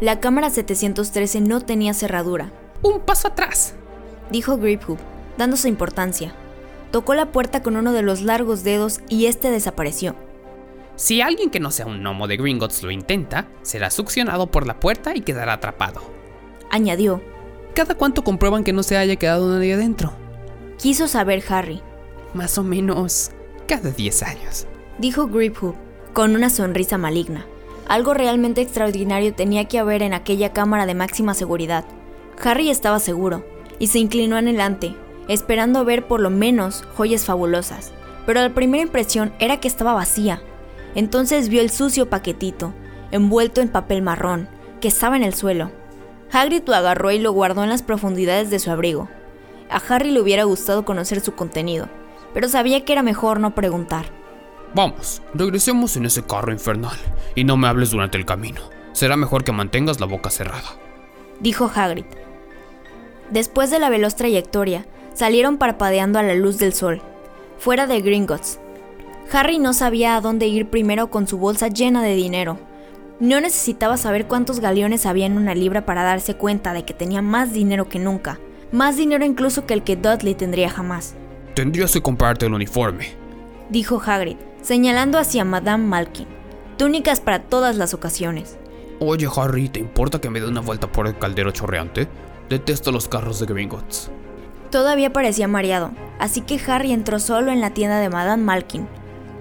[0.00, 2.50] La cámara 713 no tenía cerradura.
[2.82, 3.74] Un paso atrás,
[4.32, 4.98] dijo Griphoop,
[5.38, 6.34] dándose importancia.
[6.90, 10.16] Tocó la puerta con uno de los largos dedos y este desapareció.
[10.96, 14.80] Si alguien que no sea un gnomo de Gringotts lo intenta, será succionado por la
[14.80, 16.00] puerta y quedará atrapado.
[16.72, 17.22] Añadió.
[17.72, 20.12] ¿Cada cuánto comprueban que no se haya quedado nadie adentro?
[20.76, 21.82] Quiso saber Harry.
[22.34, 23.30] Más o menos
[23.68, 24.66] cada 10 años
[24.98, 25.76] dijo Griphoop,
[26.12, 27.46] con una sonrisa maligna.
[27.88, 31.84] Algo realmente extraordinario tenía que haber en aquella cámara de máxima seguridad.
[32.42, 33.44] Harry estaba seguro,
[33.78, 34.94] y se inclinó en adelante,
[35.28, 37.92] esperando ver por lo menos joyas fabulosas,
[38.24, 40.42] pero la primera impresión era que estaba vacía.
[40.94, 42.72] Entonces vio el sucio paquetito,
[43.10, 44.48] envuelto en papel marrón,
[44.80, 45.70] que estaba en el suelo.
[46.32, 49.08] Hagrid lo agarró y lo guardó en las profundidades de su abrigo.
[49.70, 51.88] A Harry le hubiera gustado conocer su contenido,
[52.34, 54.06] pero sabía que era mejor no preguntar.
[54.76, 56.98] Vamos, regresemos en ese carro infernal
[57.34, 58.60] y no me hables durante el camino.
[58.92, 60.68] Será mejor que mantengas la boca cerrada.
[61.40, 62.04] Dijo Hagrid.
[63.30, 64.84] Después de la veloz trayectoria,
[65.14, 67.00] salieron parpadeando a la luz del sol,
[67.56, 68.60] fuera de Gringotts.
[69.32, 72.58] Harry no sabía a dónde ir primero con su bolsa llena de dinero.
[73.18, 77.22] No necesitaba saber cuántos galeones había en una libra para darse cuenta de que tenía
[77.22, 78.38] más dinero que nunca,
[78.72, 81.14] más dinero incluso que el que Dudley tendría jamás.
[81.54, 83.16] Tendrías que comprarte el uniforme,
[83.70, 86.26] dijo Hagrid, señalando hacia Madame Malkin.
[86.76, 88.58] Túnicas para todas las ocasiones.
[89.00, 92.08] Oye, Harry, ¿te importa que me dé una vuelta por el caldero chorreante?
[92.48, 94.10] Detesto los carros de Gringotts.
[94.70, 98.88] Todavía parecía mareado, así que Harry entró solo en la tienda de Madame Malkin,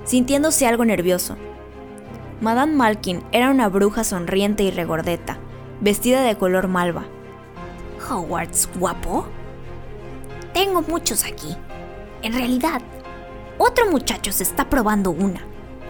[0.04, 1.36] sintiéndose algo nervioso.
[2.42, 5.38] Madame Malkin era una bruja sonriente y regordeta,
[5.82, 7.06] vestida de color malva.
[8.10, 9.26] Hogwarts, guapo?
[10.54, 11.56] Tengo muchos aquí.
[12.22, 12.82] En realidad,
[13.58, 15.42] otro muchacho se está probando una.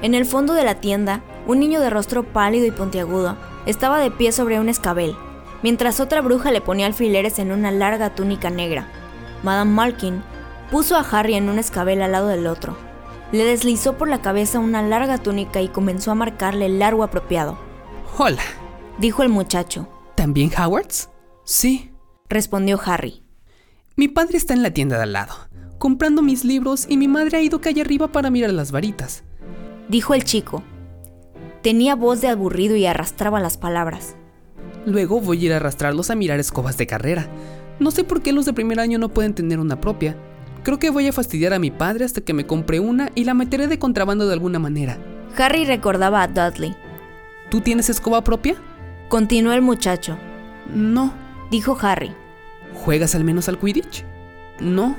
[0.01, 4.12] En el fondo de la tienda, un niño de rostro pálido y puntiagudo estaba de
[4.12, 5.15] pie sobre un escabel,
[5.63, 8.88] mientras otra bruja le ponía alfileres en una larga túnica negra.
[9.43, 10.23] Madame Malkin
[10.71, 12.78] puso a Harry en un escabel al lado del otro.
[13.32, 17.58] Le deslizó por la cabeza una larga túnica y comenzó a marcarle el largo apropiado.
[18.17, 18.43] Hola.
[18.97, 19.89] Dijo el muchacho.
[20.15, 21.10] ¿También Howards?
[21.43, 21.91] Sí.
[22.30, 23.23] Respondió Harry.
[23.97, 25.44] Mi padre está en la tienda de al lado,
[25.77, 29.23] comprando mis libros y mi madre ha ido calle arriba para mirar las varitas.
[29.89, 30.63] Dijo el chico.
[31.61, 34.15] Tenía voz de aburrido y arrastraba las palabras.
[34.85, 37.27] Luego voy a ir a arrastrarlos a mirar escobas de carrera.
[37.79, 40.15] No sé por qué los de primer año no pueden tener una propia.
[40.63, 43.33] Creo que voy a fastidiar a mi padre hasta que me compre una y la
[43.33, 44.97] meteré de contrabando de alguna manera.
[45.38, 46.75] Harry recordaba a Dudley.
[47.49, 48.55] ¿Tú tienes escoba propia?
[49.09, 50.17] Continuó el muchacho.
[50.73, 51.13] No,
[51.51, 52.11] dijo Harry.
[52.73, 54.03] ¿Juegas al menos al Quidditch?
[54.59, 54.95] No,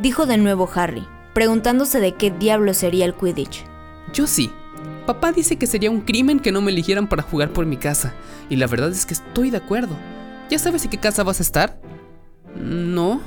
[0.00, 3.64] dijo de nuevo Harry, preguntándose de qué diablo sería el Quidditch.
[4.12, 4.50] Yo sí.
[5.06, 8.14] Papá dice que sería un crimen que no me eligieran para jugar por mi casa,
[8.48, 9.96] y la verdad es que estoy de acuerdo.
[10.48, 11.80] ¿Ya sabes en qué casa vas a estar?
[12.56, 13.20] No,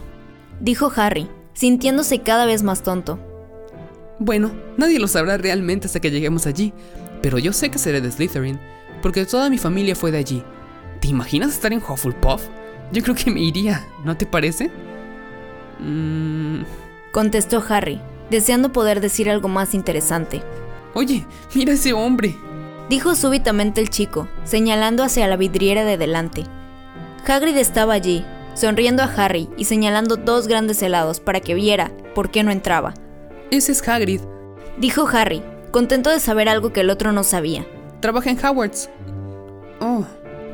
[0.60, 3.20] dijo Harry, sintiéndose cada vez más tonto.
[4.20, 6.74] Bueno, nadie lo sabrá realmente hasta que lleguemos allí,
[7.22, 8.60] pero yo sé que seré de Slytherin,
[9.02, 10.44] porque toda mi familia fue de allí.
[11.02, 12.44] ¿Te imaginas estar en Hufflepuff?
[12.92, 14.72] Yo creo que me iría, ¿no te parece?
[15.80, 16.64] Mm.
[17.12, 20.42] Contestó Harry, deseando poder decir algo más interesante.
[20.94, 22.36] Oye, mira ese hombre.
[22.90, 26.44] Dijo súbitamente el chico, señalando hacia la vidriera de delante.
[27.26, 32.30] Hagrid estaba allí, sonriendo a Harry y señalando dos grandes helados para que viera por
[32.30, 32.94] qué no entraba.
[33.52, 34.22] Ese es Hagrid,
[34.78, 37.66] dijo Harry, contento de saber algo que el otro no sabía.
[38.02, 38.90] Trabaja en Hogwarts.
[39.80, 40.06] Oh,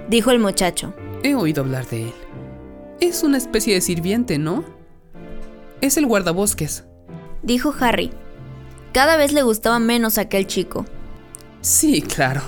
[0.07, 0.93] dijo el muchacho.
[1.23, 2.13] He oído hablar de él.
[2.99, 4.63] Es una especie de sirviente, ¿no?
[5.81, 6.83] Es el guardabosques,
[7.41, 8.11] dijo Harry.
[8.93, 10.85] Cada vez le gustaba menos a aquel chico.
[11.61, 12.41] Sí, claro.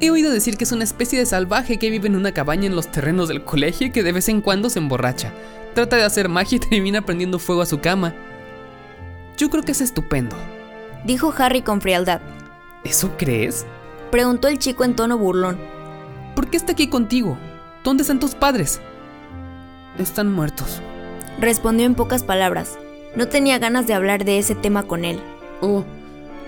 [0.00, 2.74] He oído decir que es una especie de salvaje que vive en una cabaña en
[2.74, 5.32] los terrenos del colegio y que de vez en cuando se emborracha.
[5.74, 8.14] Trata de hacer magia y termina prendiendo fuego a su cama.
[9.38, 10.36] Yo creo que es estupendo.
[11.04, 12.20] Dijo Harry con frialdad.
[12.84, 13.66] ¿Eso crees?
[14.10, 15.58] Preguntó el chico en tono burlón.
[16.34, 17.38] ¿Por qué está aquí contigo?
[17.82, 18.80] ¿Dónde están tus padres?
[19.98, 20.82] Están muertos.
[21.40, 22.78] Respondió en pocas palabras.
[23.16, 25.20] No tenía ganas de hablar de ese tema con él.
[25.60, 25.84] Oh,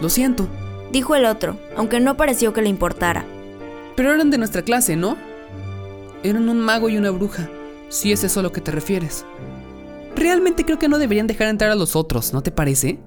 [0.01, 0.49] lo siento.
[0.93, 3.25] Dijo el otro, aunque no pareció que le importara.
[3.97, 5.17] Pero eran de nuestra clase, ¿no?
[6.23, 7.49] Eran un mago y una bruja,
[7.89, 9.25] si es eso a lo que te refieres.
[10.15, 12.99] Realmente creo que no deberían dejar entrar a los otros, ¿no te parece?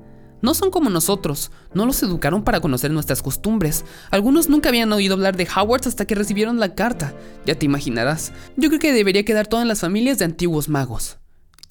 [0.41, 3.83] No son como nosotros, no los educaron para conocer nuestras costumbres.
[4.09, 7.13] Algunos nunca habían oído hablar de Hogwarts hasta que recibieron la carta.
[7.45, 8.31] Ya te imaginarás.
[8.55, 11.17] Yo creo que debería quedar todo en las familias de antiguos magos.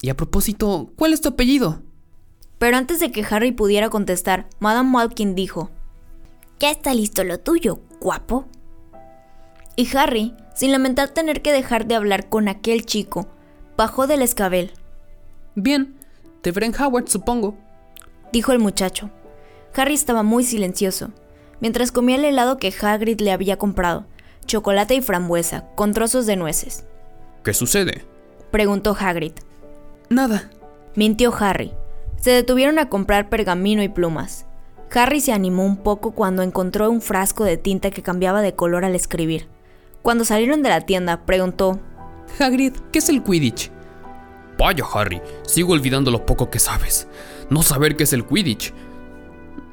[0.01, 1.81] Y a propósito, ¿cuál es tu apellido?
[2.57, 5.71] Pero antes de que Harry pudiera contestar, Madame Malkin dijo:
[6.59, 8.45] Ya está listo lo tuyo, guapo.
[9.75, 13.27] Y Harry, sin lamentar tener que dejar de hablar con aquel chico,
[13.77, 14.71] bajó del escabel.
[15.55, 15.95] Bien,
[16.41, 17.57] te veré en Howard, supongo,
[18.31, 19.09] dijo el muchacho.
[19.75, 21.11] Harry estaba muy silencioso,
[21.61, 24.05] mientras comía el helado que Hagrid le había comprado,
[24.45, 26.85] chocolate y frambuesa, con trozos de nueces.
[27.43, 28.03] ¿Qué sucede?
[28.51, 29.33] preguntó Hagrid.
[30.09, 30.49] Nada,
[30.95, 31.71] mintió Harry.
[32.17, 34.45] Se detuvieron a comprar pergamino y plumas.
[34.93, 38.85] Harry se animó un poco cuando encontró un frasco de tinta que cambiaba de color
[38.85, 39.47] al escribir.
[40.01, 41.79] Cuando salieron de la tienda, preguntó:
[42.39, 43.71] Hagrid, ¿qué es el Quidditch?
[44.57, 47.07] Vaya, Harry, sigo olvidando lo poco que sabes.
[47.49, 48.73] No saber qué es el Quidditch.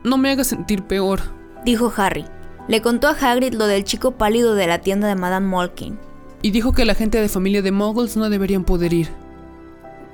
[0.04, 1.20] No me hagas sentir peor,
[1.64, 2.26] dijo Harry.
[2.68, 5.98] Le contó a Hagrid lo del chico pálido de la tienda de Madame Malkin.
[6.42, 9.08] Y dijo que la gente de familia de muggles no deberían poder ir.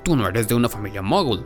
[0.02, 1.44] Tú no eres de una familia muggle.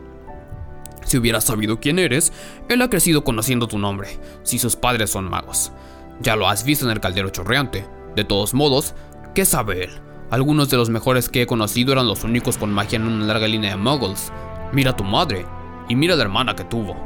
[1.05, 2.33] Si hubiera sabido quién eres,
[2.69, 5.73] él ha crecido conociendo tu nombre, si sus padres son magos.
[6.21, 7.87] Ya lo has visto en el caldero chorreante.
[8.16, 8.95] De todos modos,
[9.35, 9.90] ¿qué sabe él?
[10.31, 13.47] Algunos de los mejores que he conocido eran los únicos con magia en una larga
[13.47, 14.33] línea de muggles.
[14.73, 15.47] Mira a tu madre,
[15.88, 16.97] y mira la hermana que tuvo.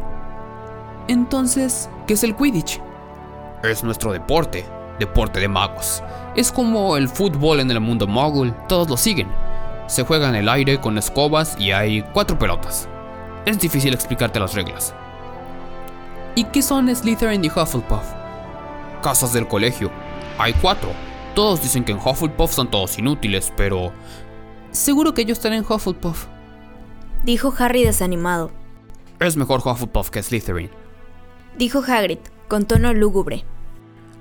[1.08, 2.80] Entonces, ¿qué es el Quidditch?
[3.62, 4.64] Es nuestro deporte,
[4.98, 6.02] deporte de magos.
[6.36, 9.28] Es como el fútbol en el mundo muggle, todos lo siguen.
[9.90, 12.88] Se juega en el aire con escobas y hay cuatro pelotas.
[13.44, 14.94] Es difícil explicarte las reglas.
[16.36, 18.04] ¿Y qué son Slytherin y Hufflepuff?
[19.02, 19.90] Casas del colegio.
[20.38, 20.90] Hay cuatro.
[21.34, 23.92] Todos dicen que en Hufflepuff son todos inútiles, pero...
[24.70, 26.26] Seguro que yo estaré en Hufflepuff.
[27.24, 28.52] Dijo Harry desanimado.
[29.18, 30.70] Es mejor Hufflepuff que Slytherin.
[31.58, 33.44] Dijo Hagrid, con tono lúgubre.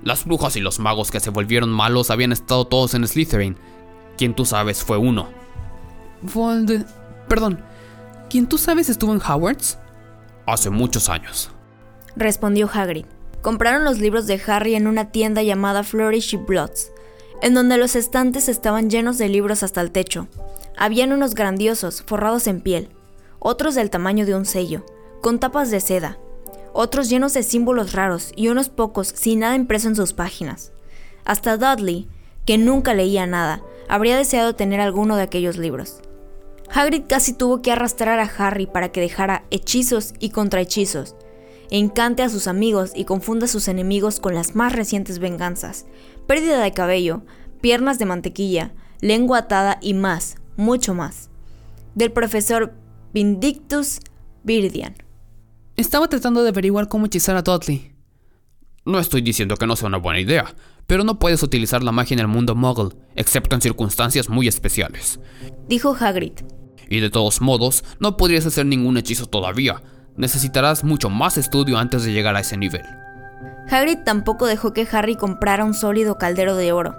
[0.01, 3.55] Las brujas y los magos que se volvieron malos habían estado todos en Slytherin.
[4.17, 5.37] Quien tú sabes fue uno.
[6.21, 6.85] Vold...
[7.27, 7.59] Perdón.
[8.29, 9.77] ¿Quién tú sabes estuvo en Howard's?
[10.45, 11.51] Hace muchos años.
[12.15, 13.05] Respondió Hagrid.
[13.41, 16.91] Compraron los libros de Harry en una tienda llamada Flourish Bloods,
[17.41, 20.27] en donde los estantes estaban llenos de libros hasta el techo.
[20.77, 22.89] Habían unos grandiosos, forrados en piel,
[23.39, 24.85] otros del tamaño de un sello,
[25.21, 26.17] con tapas de seda,
[26.73, 30.71] otros llenos de símbolos raros y unos pocos sin nada impreso en sus páginas.
[31.25, 32.07] Hasta Dudley,
[32.45, 36.01] que nunca leía nada, habría deseado tener alguno de aquellos libros.
[36.71, 41.15] Hagrid casi tuvo que arrastrar a Harry para que dejara hechizos y contrahechizos,
[41.71, 45.85] encante a sus amigos y confunda a sus enemigos con las más recientes venganzas,
[46.27, 47.23] pérdida de cabello,
[47.61, 51.29] piernas de mantequilla, lengua atada y más, mucho más.
[51.95, 52.73] Del profesor
[53.13, 53.99] Vindictus
[54.43, 54.95] Virdian.
[55.75, 57.93] Estaba tratando de averiguar cómo hechizar a Dudley.
[58.85, 60.53] No estoy diciendo que no sea una buena idea,
[60.87, 65.19] pero no puedes utilizar la magia en el mundo muggle, excepto en circunstancias muy especiales.
[65.67, 66.33] Dijo Hagrid.
[66.89, 69.81] Y de todos modos, no podrías hacer ningún hechizo todavía.
[70.17, 72.85] Necesitarás mucho más estudio antes de llegar a ese nivel.
[73.69, 76.97] Hagrid tampoco dejó que Harry comprara un sólido caldero de oro.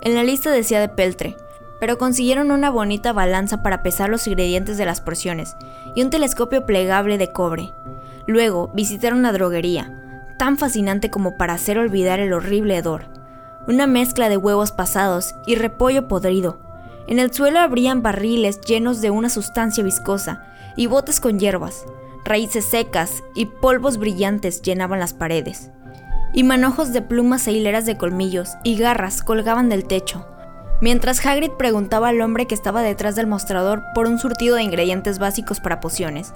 [0.00, 1.36] En la lista decía de peltre,
[1.80, 5.56] pero consiguieron una bonita balanza para pesar los ingredientes de las porciones
[5.94, 7.72] y un telescopio plegable de cobre.
[8.26, 13.06] Luego visitaron la droguería, tan fascinante como para hacer olvidar el horrible hedor.
[13.66, 16.58] Una mezcla de huevos pasados y repollo podrido.
[17.06, 21.84] En el suelo habrían barriles llenos de una sustancia viscosa y botes con hierbas.
[22.24, 25.70] Raíces secas y polvos brillantes llenaban las paredes
[26.34, 30.26] y manojos de plumas e hileras de colmillos y garras colgaban del techo,
[30.80, 35.20] mientras Hagrid preguntaba al hombre que estaba detrás del mostrador por un surtido de ingredientes
[35.20, 36.34] básicos para pociones.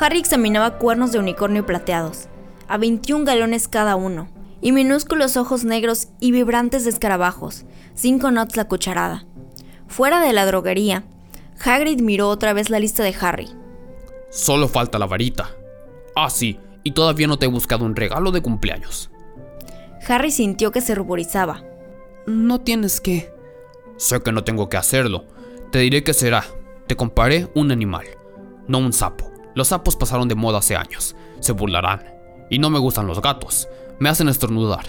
[0.00, 2.28] Harry examinaba cuernos de unicornio plateados,
[2.68, 4.28] a 21 galones cada uno,
[4.60, 9.27] y minúsculos ojos negros y vibrantes de escarabajos, cinco knots la cucharada.
[9.88, 11.04] Fuera de la droguería,
[11.64, 13.48] Hagrid miró otra vez la lista de Harry.
[14.30, 15.50] Solo falta la varita.
[16.14, 19.10] Ah, sí, y todavía no te he buscado un regalo de cumpleaños.
[20.06, 21.62] Harry sintió que se ruborizaba.
[22.26, 23.32] No tienes que...
[23.96, 25.24] Sé que no tengo que hacerlo.
[25.72, 26.44] Te diré que será.
[26.86, 28.06] Te comparé un animal,
[28.68, 29.30] no un sapo.
[29.54, 31.16] Los sapos pasaron de moda hace años.
[31.40, 32.04] Se burlarán.
[32.50, 33.68] Y no me gustan los gatos.
[33.98, 34.86] Me hacen estornudar.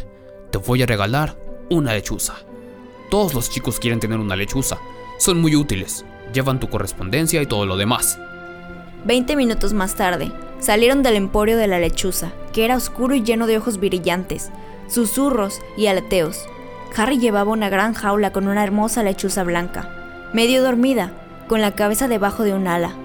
[0.51, 1.37] Te voy a regalar
[1.69, 2.35] una lechuza.
[3.09, 4.77] Todos los chicos quieren tener una lechuza.
[5.17, 6.05] Son muy útiles.
[6.31, 8.19] Llevan tu correspondencia y todo lo demás.
[9.03, 13.47] Veinte minutos más tarde, salieron del emporio de la lechuza, que era oscuro y lleno
[13.47, 14.51] de ojos brillantes,
[14.87, 16.47] susurros y aleteos.
[16.95, 21.13] Harry llevaba una gran jaula con una hermosa lechuza blanca, medio dormida,
[21.47, 22.95] con la cabeza debajo de un ala,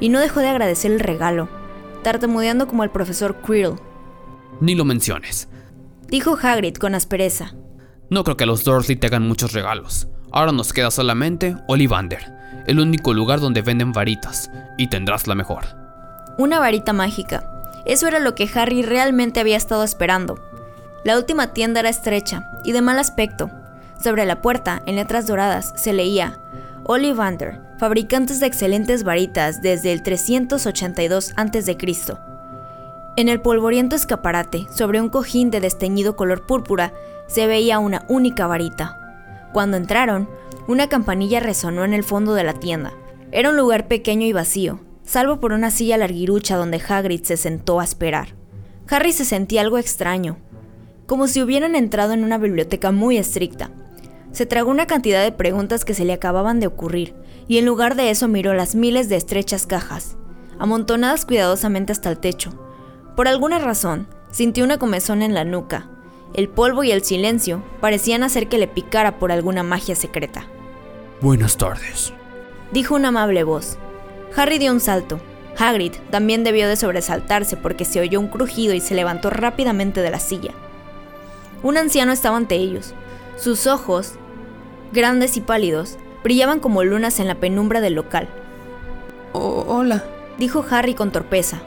[0.00, 1.48] y no dejó de agradecer el regalo,
[2.02, 3.76] tartamudeando como el profesor Quirrell.
[4.60, 5.48] Ni lo menciones.
[6.08, 7.54] Dijo Hagrid con aspereza.
[8.10, 10.08] No creo que los Dursley te hagan muchos regalos.
[10.30, 12.32] Ahora nos queda solamente Ollivander,
[12.66, 15.64] el único lugar donde venden varitas, y tendrás la mejor.
[16.36, 17.50] Una varita mágica.
[17.86, 20.40] Eso era lo que Harry realmente había estado esperando.
[21.04, 23.50] La última tienda era estrecha y de mal aspecto.
[24.02, 26.38] Sobre la puerta, en letras doradas, se leía
[26.84, 31.76] Ollivander, fabricantes de excelentes varitas desde el 382 a.C.
[33.16, 36.92] En el polvoriento escaparate, sobre un cojín de desteñido color púrpura,
[37.26, 38.98] se veía una única varita.
[39.52, 40.28] Cuando entraron,
[40.66, 42.92] una campanilla resonó en el fondo de la tienda.
[43.32, 47.80] Era un lugar pequeño y vacío, salvo por una silla larguirucha donde Hagrid se sentó
[47.80, 48.34] a esperar.
[48.88, 50.36] Harry se sentía algo extraño,
[51.06, 53.70] como si hubieran entrado en una biblioteca muy estricta.
[54.32, 57.14] Se tragó una cantidad de preguntas que se le acababan de ocurrir,
[57.46, 60.16] y en lugar de eso miró las miles de estrechas cajas,
[60.58, 62.50] amontonadas cuidadosamente hasta el techo.
[63.16, 65.88] Por alguna razón, sintió una comezón en la nuca.
[66.34, 70.46] El polvo y el silencio parecían hacer que le picara por alguna magia secreta.
[71.20, 72.12] Buenas tardes,
[72.72, 73.78] dijo una amable voz.
[74.36, 75.20] Harry dio un salto.
[75.56, 80.10] Hagrid también debió de sobresaltarse porque se oyó un crujido y se levantó rápidamente de
[80.10, 80.50] la silla.
[81.62, 82.94] Un anciano estaba ante ellos.
[83.36, 84.14] Sus ojos,
[84.92, 88.28] grandes y pálidos, brillaban como lunas en la penumbra del local.
[89.32, 90.04] Oh, hola,
[90.36, 91.62] dijo Harry con torpeza.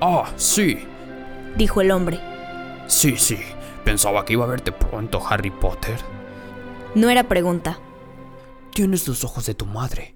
[0.00, 0.78] Ah, sí,
[1.56, 2.20] dijo el hombre.
[2.86, 3.38] Sí, sí.
[3.84, 5.98] Pensaba que iba a verte pronto, Harry Potter.
[6.94, 7.78] No era pregunta.
[8.72, 10.14] Tienes los ojos de tu madre.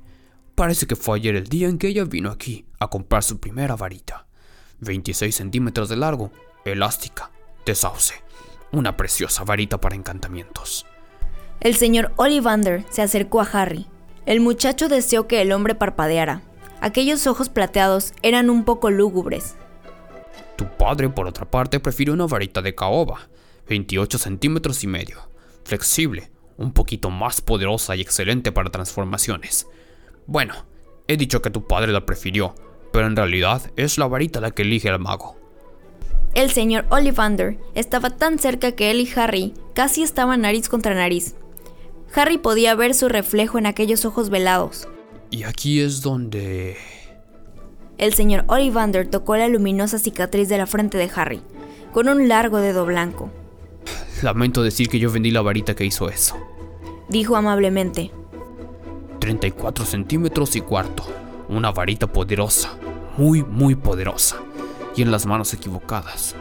[0.55, 3.77] Parece que fue ayer el día en que ella vino aquí a comprar su primera
[3.77, 4.27] varita.
[4.81, 6.31] 26 centímetros de largo,
[6.65, 7.31] elástica,
[7.67, 8.25] de sauce
[8.75, 10.87] una preciosa varita para encantamientos.
[11.61, 13.87] El señor Ollivander se acercó a Harry.
[14.27, 16.43] El muchacho deseó que el hombre parpadeara.
[16.81, 19.55] Aquellos ojos plateados eran un poco lúgubres.
[20.57, 23.29] Tu padre, por otra parte, prefirió una varita de caoba,
[23.69, 25.29] 28 centímetros y medio,
[25.65, 29.67] flexible, un poquito más poderosa y excelente para transformaciones.
[30.27, 30.55] Bueno,
[31.09, 32.55] he dicho que tu padre la prefirió,
[32.93, 35.37] pero en realidad es la varita la que elige al mago.
[36.35, 41.37] El señor Ollivander estaba tan cerca que él y Harry casi estaban nariz contra nariz.
[42.15, 44.89] Harry podía ver su reflejo en aquellos ojos velados.
[45.31, 46.77] Y aquí es donde...
[47.99, 51.41] El señor Ollivander tocó la luminosa cicatriz de la frente de Harry,
[51.93, 53.31] con un largo dedo blanco.
[54.23, 56.37] Lamento decir que yo vendí la varita que hizo eso.
[57.09, 58.11] Dijo amablemente.
[59.19, 61.05] 34 centímetros y cuarto.
[61.49, 62.79] Una varita poderosa.
[63.17, 64.37] Muy, muy poderosa.
[64.97, 66.35] Y en las manos equivocadas.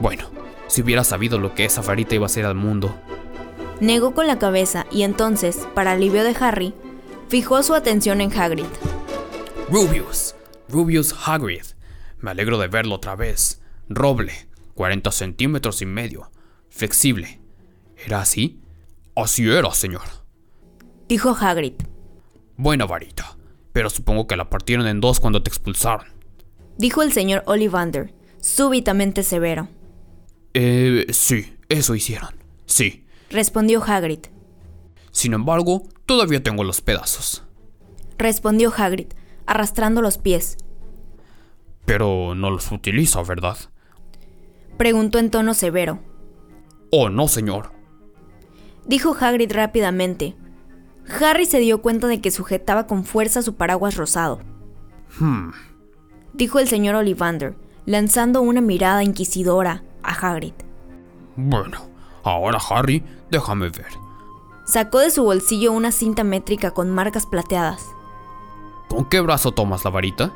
[0.00, 0.24] Bueno,
[0.66, 2.94] si hubiera sabido lo que esa varita iba a hacer al mundo.
[3.80, 6.74] Negó con la cabeza y entonces, para alivio de Harry,
[7.28, 8.66] fijó su atención en Hagrid.
[9.70, 10.34] Rubius.
[10.68, 11.64] Rubius Hagrid.
[12.20, 13.60] Me alegro de verlo otra vez.
[13.88, 14.32] Roble.
[14.74, 16.30] 40 centímetros y medio.
[16.76, 17.40] Flexible.
[18.04, 18.60] ¿Era así?
[19.14, 20.02] Así era, señor.
[21.08, 21.72] Dijo Hagrid.
[22.58, 23.38] Buena varita.
[23.72, 26.06] Pero supongo que la partieron en dos cuando te expulsaron.
[26.76, 28.12] Dijo el señor Ollivander,
[28.42, 29.68] súbitamente severo.
[30.52, 32.34] Eh, sí, eso hicieron.
[32.66, 33.06] Sí.
[33.30, 34.26] Respondió Hagrid.
[35.12, 37.42] Sin embargo, todavía tengo los pedazos.
[38.18, 39.08] Respondió Hagrid,
[39.46, 40.58] arrastrando los pies.
[41.86, 43.56] Pero no los utiliza, ¿verdad?
[44.76, 46.00] Preguntó en tono severo.
[46.90, 47.72] Oh, no, señor.
[48.86, 50.36] Dijo Hagrid rápidamente.
[51.20, 54.40] Harry se dio cuenta de que sujetaba con fuerza su paraguas rosado.
[55.18, 55.50] Hmm.
[56.32, 57.56] Dijo el señor Ollivander,
[57.86, 60.54] lanzando una mirada inquisidora a Hagrid.
[61.36, 61.78] Bueno,
[62.22, 63.86] ahora Harry, déjame ver.
[64.64, 67.86] Sacó de su bolsillo una cinta métrica con marcas plateadas.
[68.88, 70.32] ¿Con qué brazo tomas la varita?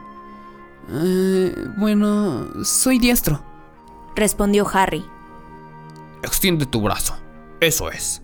[0.89, 3.43] Eh, bueno, soy diestro.
[4.15, 5.05] Respondió Harry.
[6.23, 7.17] Extiende tu brazo.
[7.61, 8.23] Eso es.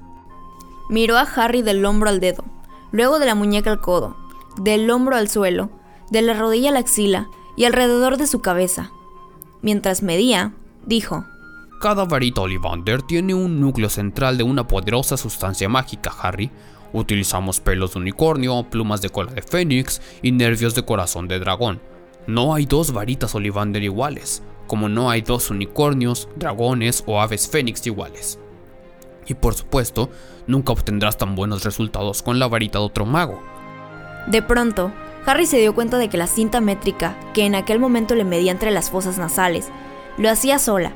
[0.89, 2.45] Miró a Harry del hombro al dedo,
[2.93, 4.17] luego de la muñeca al codo,
[4.61, 5.71] del hombro al suelo,
[6.11, 8.91] de la rodilla a la axila y alrededor de su cabeza.
[9.63, 10.53] Mientras medía,
[10.85, 11.25] dijo,
[11.81, 16.51] Cada varita Ollivander tiene un núcleo central de una poderosa sustancia mágica, Harry.
[16.93, 21.81] Utilizamos pelos de unicornio, plumas de cola de fénix y nervios de corazón de dragón.
[22.27, 27.87] No hay dos varitas Ollivander iguales, como no hay dos unicornios, dragones o aves fénix
[27.87, 28.39] iguales.
[29.27, 30.11] Y por supuesto,
[30.47, 33.43] nunca obtendrás tan buenos resultados con la varita de otro mago.
[34.27, 34.93] De pronto,
[35.25, 38.53] Harry se dio cuenta de que la cinta métrica, que en aquel momento le medía
[38.53, 39.69] entre las fosas nasales,
[40.19, 40.93] lo hacía sola.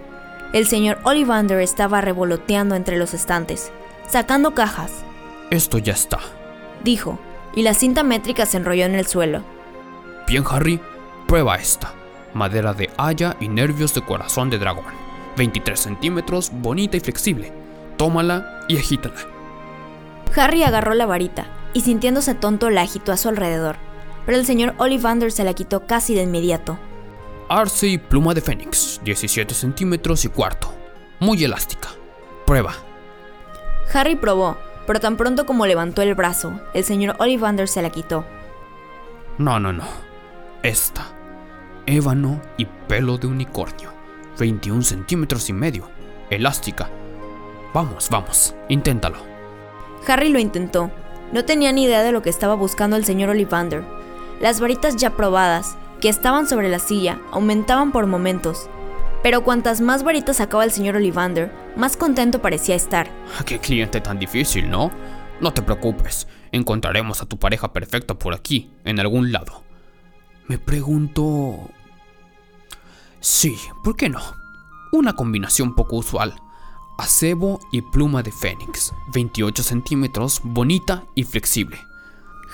[0.52, 3.72] El señor Ollivander estaba revoloteando entre los estantes,
[4.08, 4.92] sacando cajas,
[5.50, 6.18] Esto ya está.
[6.84, 7.18] dijo,
[7.54, 9.42] y la cinta métrica se enrolló en el suelo.
[10.28, 10.80] Bien, Harry,
[11.26, 11.92] prueba esta.
[12.34, 14.84] Madera de haya y nervios de corazón de dragón.
[15.36, 17.52] 23 centímetros, bonita y flexible.
[17.96, 19.16] Tómala y agítala.
[20.36, 23.76] Harry agarró la varita y sintiéndose tonto la agitó a su alrededor,
[24.26, 26.78] pero el señor Ollivander se la quitó casi de inmediato.
[27.48, 30.72] Arce y pluma de fénix, 17 centímetros y cuarto.
[31.18, 31.88] Muy elástica.
[32.46, 32.74] Prueba.
[33.92, 34.56] Harry probó,
[34.86, 38.24] pero tan pronto como levantó el brazo, el señor Ollivander se la quitó.
[39.38, 39.84] No, no, no.
[40.62, 41.19] Esta.
[41.90, 43.92] Ébano y pelo de unicornio.
[44.38, 45.88] 21 centímetros y medio.
[46.30, 46.88] Elástica.
[47.74, 48.54] Vamos, vamos.
[48.68, 49.18] Inténtalo.
[50.06, 50.92] Harry lo intentó.
[51.32, 53.82] No tenía ni idea de lo que estaba buscando el señor Ollivander.
[54.40, 58.70] Las varitas ya probadas, que estaban sobre la silla, aumentaban por momentos.
[59.24, 63.10] Pero cuantas más varitas sacaba el señor Ollivander, más contento parecía estar.
[63.44, 64.92] Qué cliente tan difícil, ¿no?
[65.40, 66.28] No te preocupes.
[66.52, 69.64] Encontraremos a tu pareja perfecta por aquí, en algún lado.
[70.46, 71.68] Me pregunto...
[73.20, 74.20] Sí, ¿por qué no?
[74.92, 76.40] Una combinación poco usual.
[76.96, 78.92] Acebo y pluma de fénix.
[79.12, 81.78] 28 centímetros, bonita y flexible.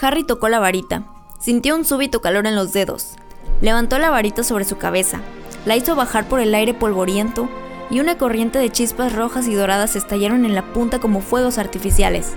[0.00, 1.04] Harry tocó la varita.
[1.40, 3.14] Sintió un súbito calor en los dedos.
[3.60, 5.20] Levantó la varita sobre su cabeza,
[5.66, 7.48] la hizo bajar por el aire polvoriento
[7.88, 12.34] y una corriente de chispas rojas y doradas estallaron en la punta como fuegos artificiales,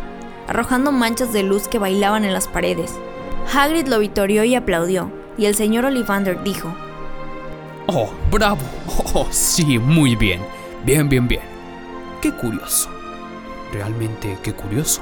[0.48, 2.94] arrojando manchas de luz que bailaban en las paredes.
[3.54, 6.74] Hagrid lo vitorió y aplaudió, y el señor Ollivander dijo,
[7.92, 8.62] Oh, bravo.
[9.16, 10.42] Oh, sí, muy bien.
[10.86, 11.42] Bien, bien, bien.
[12.22, 12.90] Qué curioso.
[13.74, 15.02] Realmente qué curioso.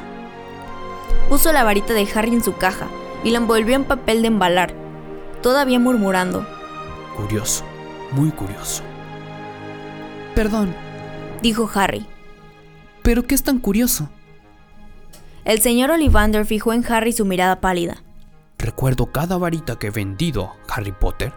[1.30, 2.88] puso la varita de Harry en su caja
[3.24, 4.74] y la envolvió en papel de embalar,
[5.42, 6.46] todavía murmurando,
[7.16, 7.66] Curioso.
[8.12, 8.84] Muy curioso.
[10.36, 10.74] Perdón,
[11.42, 12.06] dijo Harry.
[13.02, 14.10] pero ¿qué es tan curioso?
[15.44, 18.04] El señor Ollivander fijó en Harry su mirada pálida.
[18.58, 21.34] Recuerdo cada varita que he vendido, Harry Potter,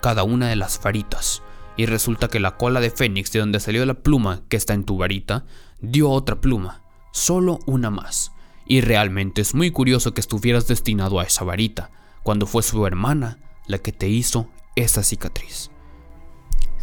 [0.00, 1.42] cada una de las varitas,
[1.76, 4.84] y resulta que la cola de Fénix de donde salió la pluma que está en
[4.84, 5.44] tu varita,
[5.80, 6.82] dio otra pluma,
[7.12, 8.32] solo una más,
[8.66, 11.90] Y realmente es muy curioso que estuvieras destinado a esa varita,
[12.22, 15.70] cuando fue su hermana la que te hizo esa cicatriz.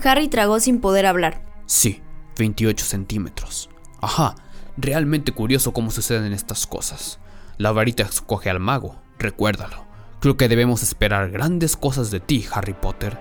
[0.03, 1.41] Harry tragó sin poder hablar.
[1.65, 2.01] Sí,
[2.37, 3.69] 28 centímetros.
[4.01, 4.35] Ajá,
[4.75, 7.19] realmente curioso cómo suceden estas cosas.
[7.57, 9.86] La varita escoge al mago, recuérdalo.
[10.19, 13.19] Creo que debemos esperar grandes cosas de ti, Harry Potter.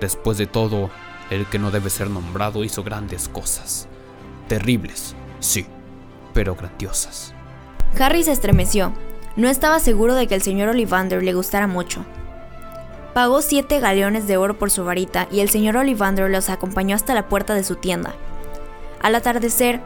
[0.00, 0.90] Después de todo,
[1.30, 3.86] el que no debe ser nombrado hizo grandes cosas.
[4.48, 5.66] Terribles, sí,
[6.34, 7.32] pero grandiosas.
[7.98, 8.92] Harry se estremeció.
[9.36, 12.04] No estaba seguro de que el señor Ollivander le gustara mucho.
[13.14, 17.14] Pagó siete galeones de oro por su varita y el señor Ollivander los acompañó hasta
[17.14, 18.14] la puerta de su tienda.
[19.00, 19.80] Al atardecer,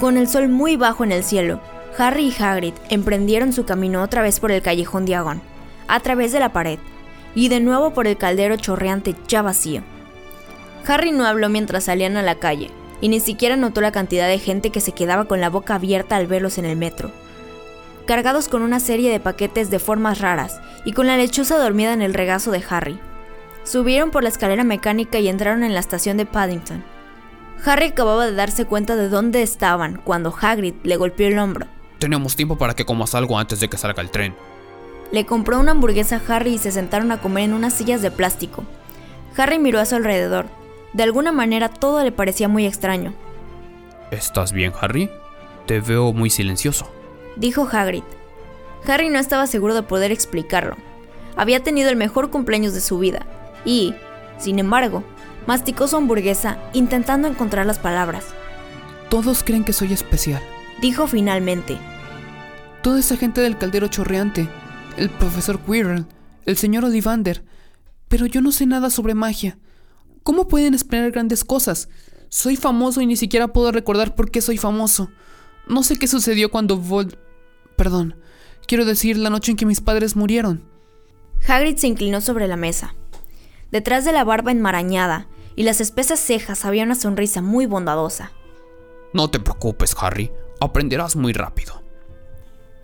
[0.00, 1.60] con el sol muy bajo en el cielo,
[1.96, 5.42] Harry y Hagrid emprendieron su camino otra vez por el callejón Diagon,
[5.94, 6.78] a través de la pared,
[7.34, 9.82] y de nuevo por el caldero chorreante ya vacío.
[10.86, 12.70] Harry no habló mientras salían a la calle,
[13.00, 16.16] y ni siquiera notó la cantidad de gente que se quedaba con la boca abierta
[16.16, 17.10] al verlos en el metro,
[18.06, 22.02] cargados con una serie de paquetes de formas raras y con la lechuza dormida en
[22.02, 22.98] el regazo de Harry.
[23.64, 26.82] Subieron por la escalera mecánica y entraron en la estación de Paddington.
[27.64, 31.66] Harry acababa de darse cuenta de dónde estaban cuando Hagrid le golpeó el hombro.
[31.98, 34.34] Tenemos tiempo para que comas algo antes de que salga el tren.
[35.12, 38.10] Le compró una hamburguesa a Harry y se sentaron a comer en unas sillas de
[38.10, 38.64] plástico.
[39.36, 40.46] Harry miró a su alrededor.
[40.92, 43.14] De alguna manera todo le parecía muy extraño.
[44.10, 45.10] ¿Estás bien, Harry?
[45.66, 46.90] Te veo muy silencioso.
[47.36, 48.02] Dijo Hagrid.
[48.86, 50.76] Harry no estaba seguro de poder explicarlo.
[51.36, 53.26] Había tenido el mejor cumpleaños de su vida
[53.64, 53.94] y,
[54.38, 55.04] sin embargo,
[55.46, 58.26] masticó su hamburguesa intentando encontrar las palabras.
[59.08, 60.42] Todos creen que soy especial.
[60.80, 61.76] Dijo finalmente.
[62.82, 64.48] Toda esa gente del caldero chorreante,
[65.00, 66.04] el profesor Quirrell,
[66.44, 67.42] el señor Ollivander,
[68.08, 69.58] pero yo no sé nada sobre magia.
[70.22, 71.88] ¿Cómo pueden esperar grandes cosas?
[72.28, 75.08] Soy famoso y ni siquiera puedo recordar por qué soy famoso.
[75.66, 77.18] No sé qué sucedió cuando Vol...
[77.76, 78.16] Perdón,
[78.66, 80.68] quiero decir la noche en que mis padres murieron.
[81.48, 82.94] Hagrid se inclinó sobre la mesa.
[83.70, 88.32] Detrás de la barba enmarañada y las espesas cejas había una sonrisa muy bondadosa.
[89.14, 90.30] No te preocupes, Harry.
[90.60, 91.79] Aprenderás muy rápido.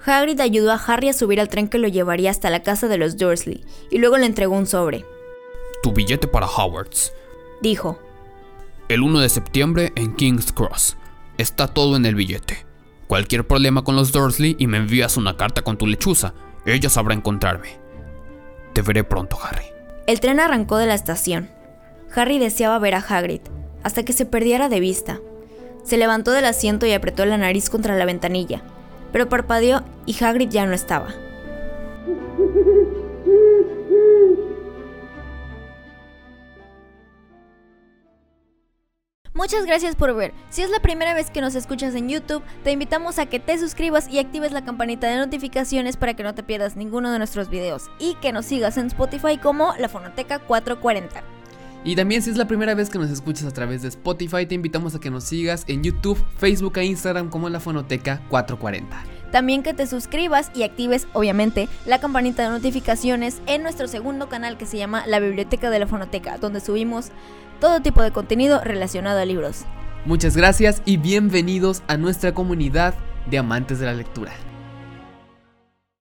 [0.06, 2.96] Hagrid ayudó a Harry a subir al tren que lo llevaría hasta la casa de
[2.96, 5.04] los Dursley y luego le entregó un sobre.
[5.82, 7.12] Tu billete para Howards.
[7.60, 7.98] Dijo.
[8.88, 10.96] El 1 de septiembre en King's Cross.
[11.38, 12.64] Está todo en el billete.
[13.08, 16.34] Cualquier problema con los Dursley y me envías una carta con tu lechuza.
[16.64, 17.78] Ella sabrá encontrarme.
[18.72, 19.64] Te veré pronto, Harry.
[20.06, 21.50] El tren arrancó de la estación.
[22.14, 23.40] Harry deseaba ver a Hagrid,
[23.82, 25.20] hasta que se perdiera de vista.
[25.84, 28.62] Se levantó del asiento y apretó la nariz contra la ventanilla,
[29.16, 31.08] pero parpadeó y Hagrid ya no estaba.
[39.32, 40.34] Muchas gracias por ver.
[40.50, 43.56] Si es la primera vez que nos escuchas en YouTube, te invitamos a que te
[43.56, 47.48] suscribas y actives la campanita de notificaciones para que no te pierdas ninguno de nuestros
[47.48, 51.35] videos y que nos sigas en Spotify como La Fonoteca 440.
[51.86, 54.56] Y también si es la primera vez que nos escuchas a través de Spotify, te
[54.56, 59.04] invitamos a que nos sigas en YouTube, Facebook e Instagram como La Fonoteca 440.
[59.30, 64.58] También que te suscribas y actives, obviamente, la campanita de notificaciones en nuestro segundo canal
[64.58, 67.10] que se llama La Biblioteca de la Fonoteca, donde subimos
[67.60, 69.64] todo tipo de contenido relacionado a libros.
[70.06, 72.94] Muchas gracias y bienvenidos a nuestra comunidad
[73.30, 74.32] de amantes de la lectura.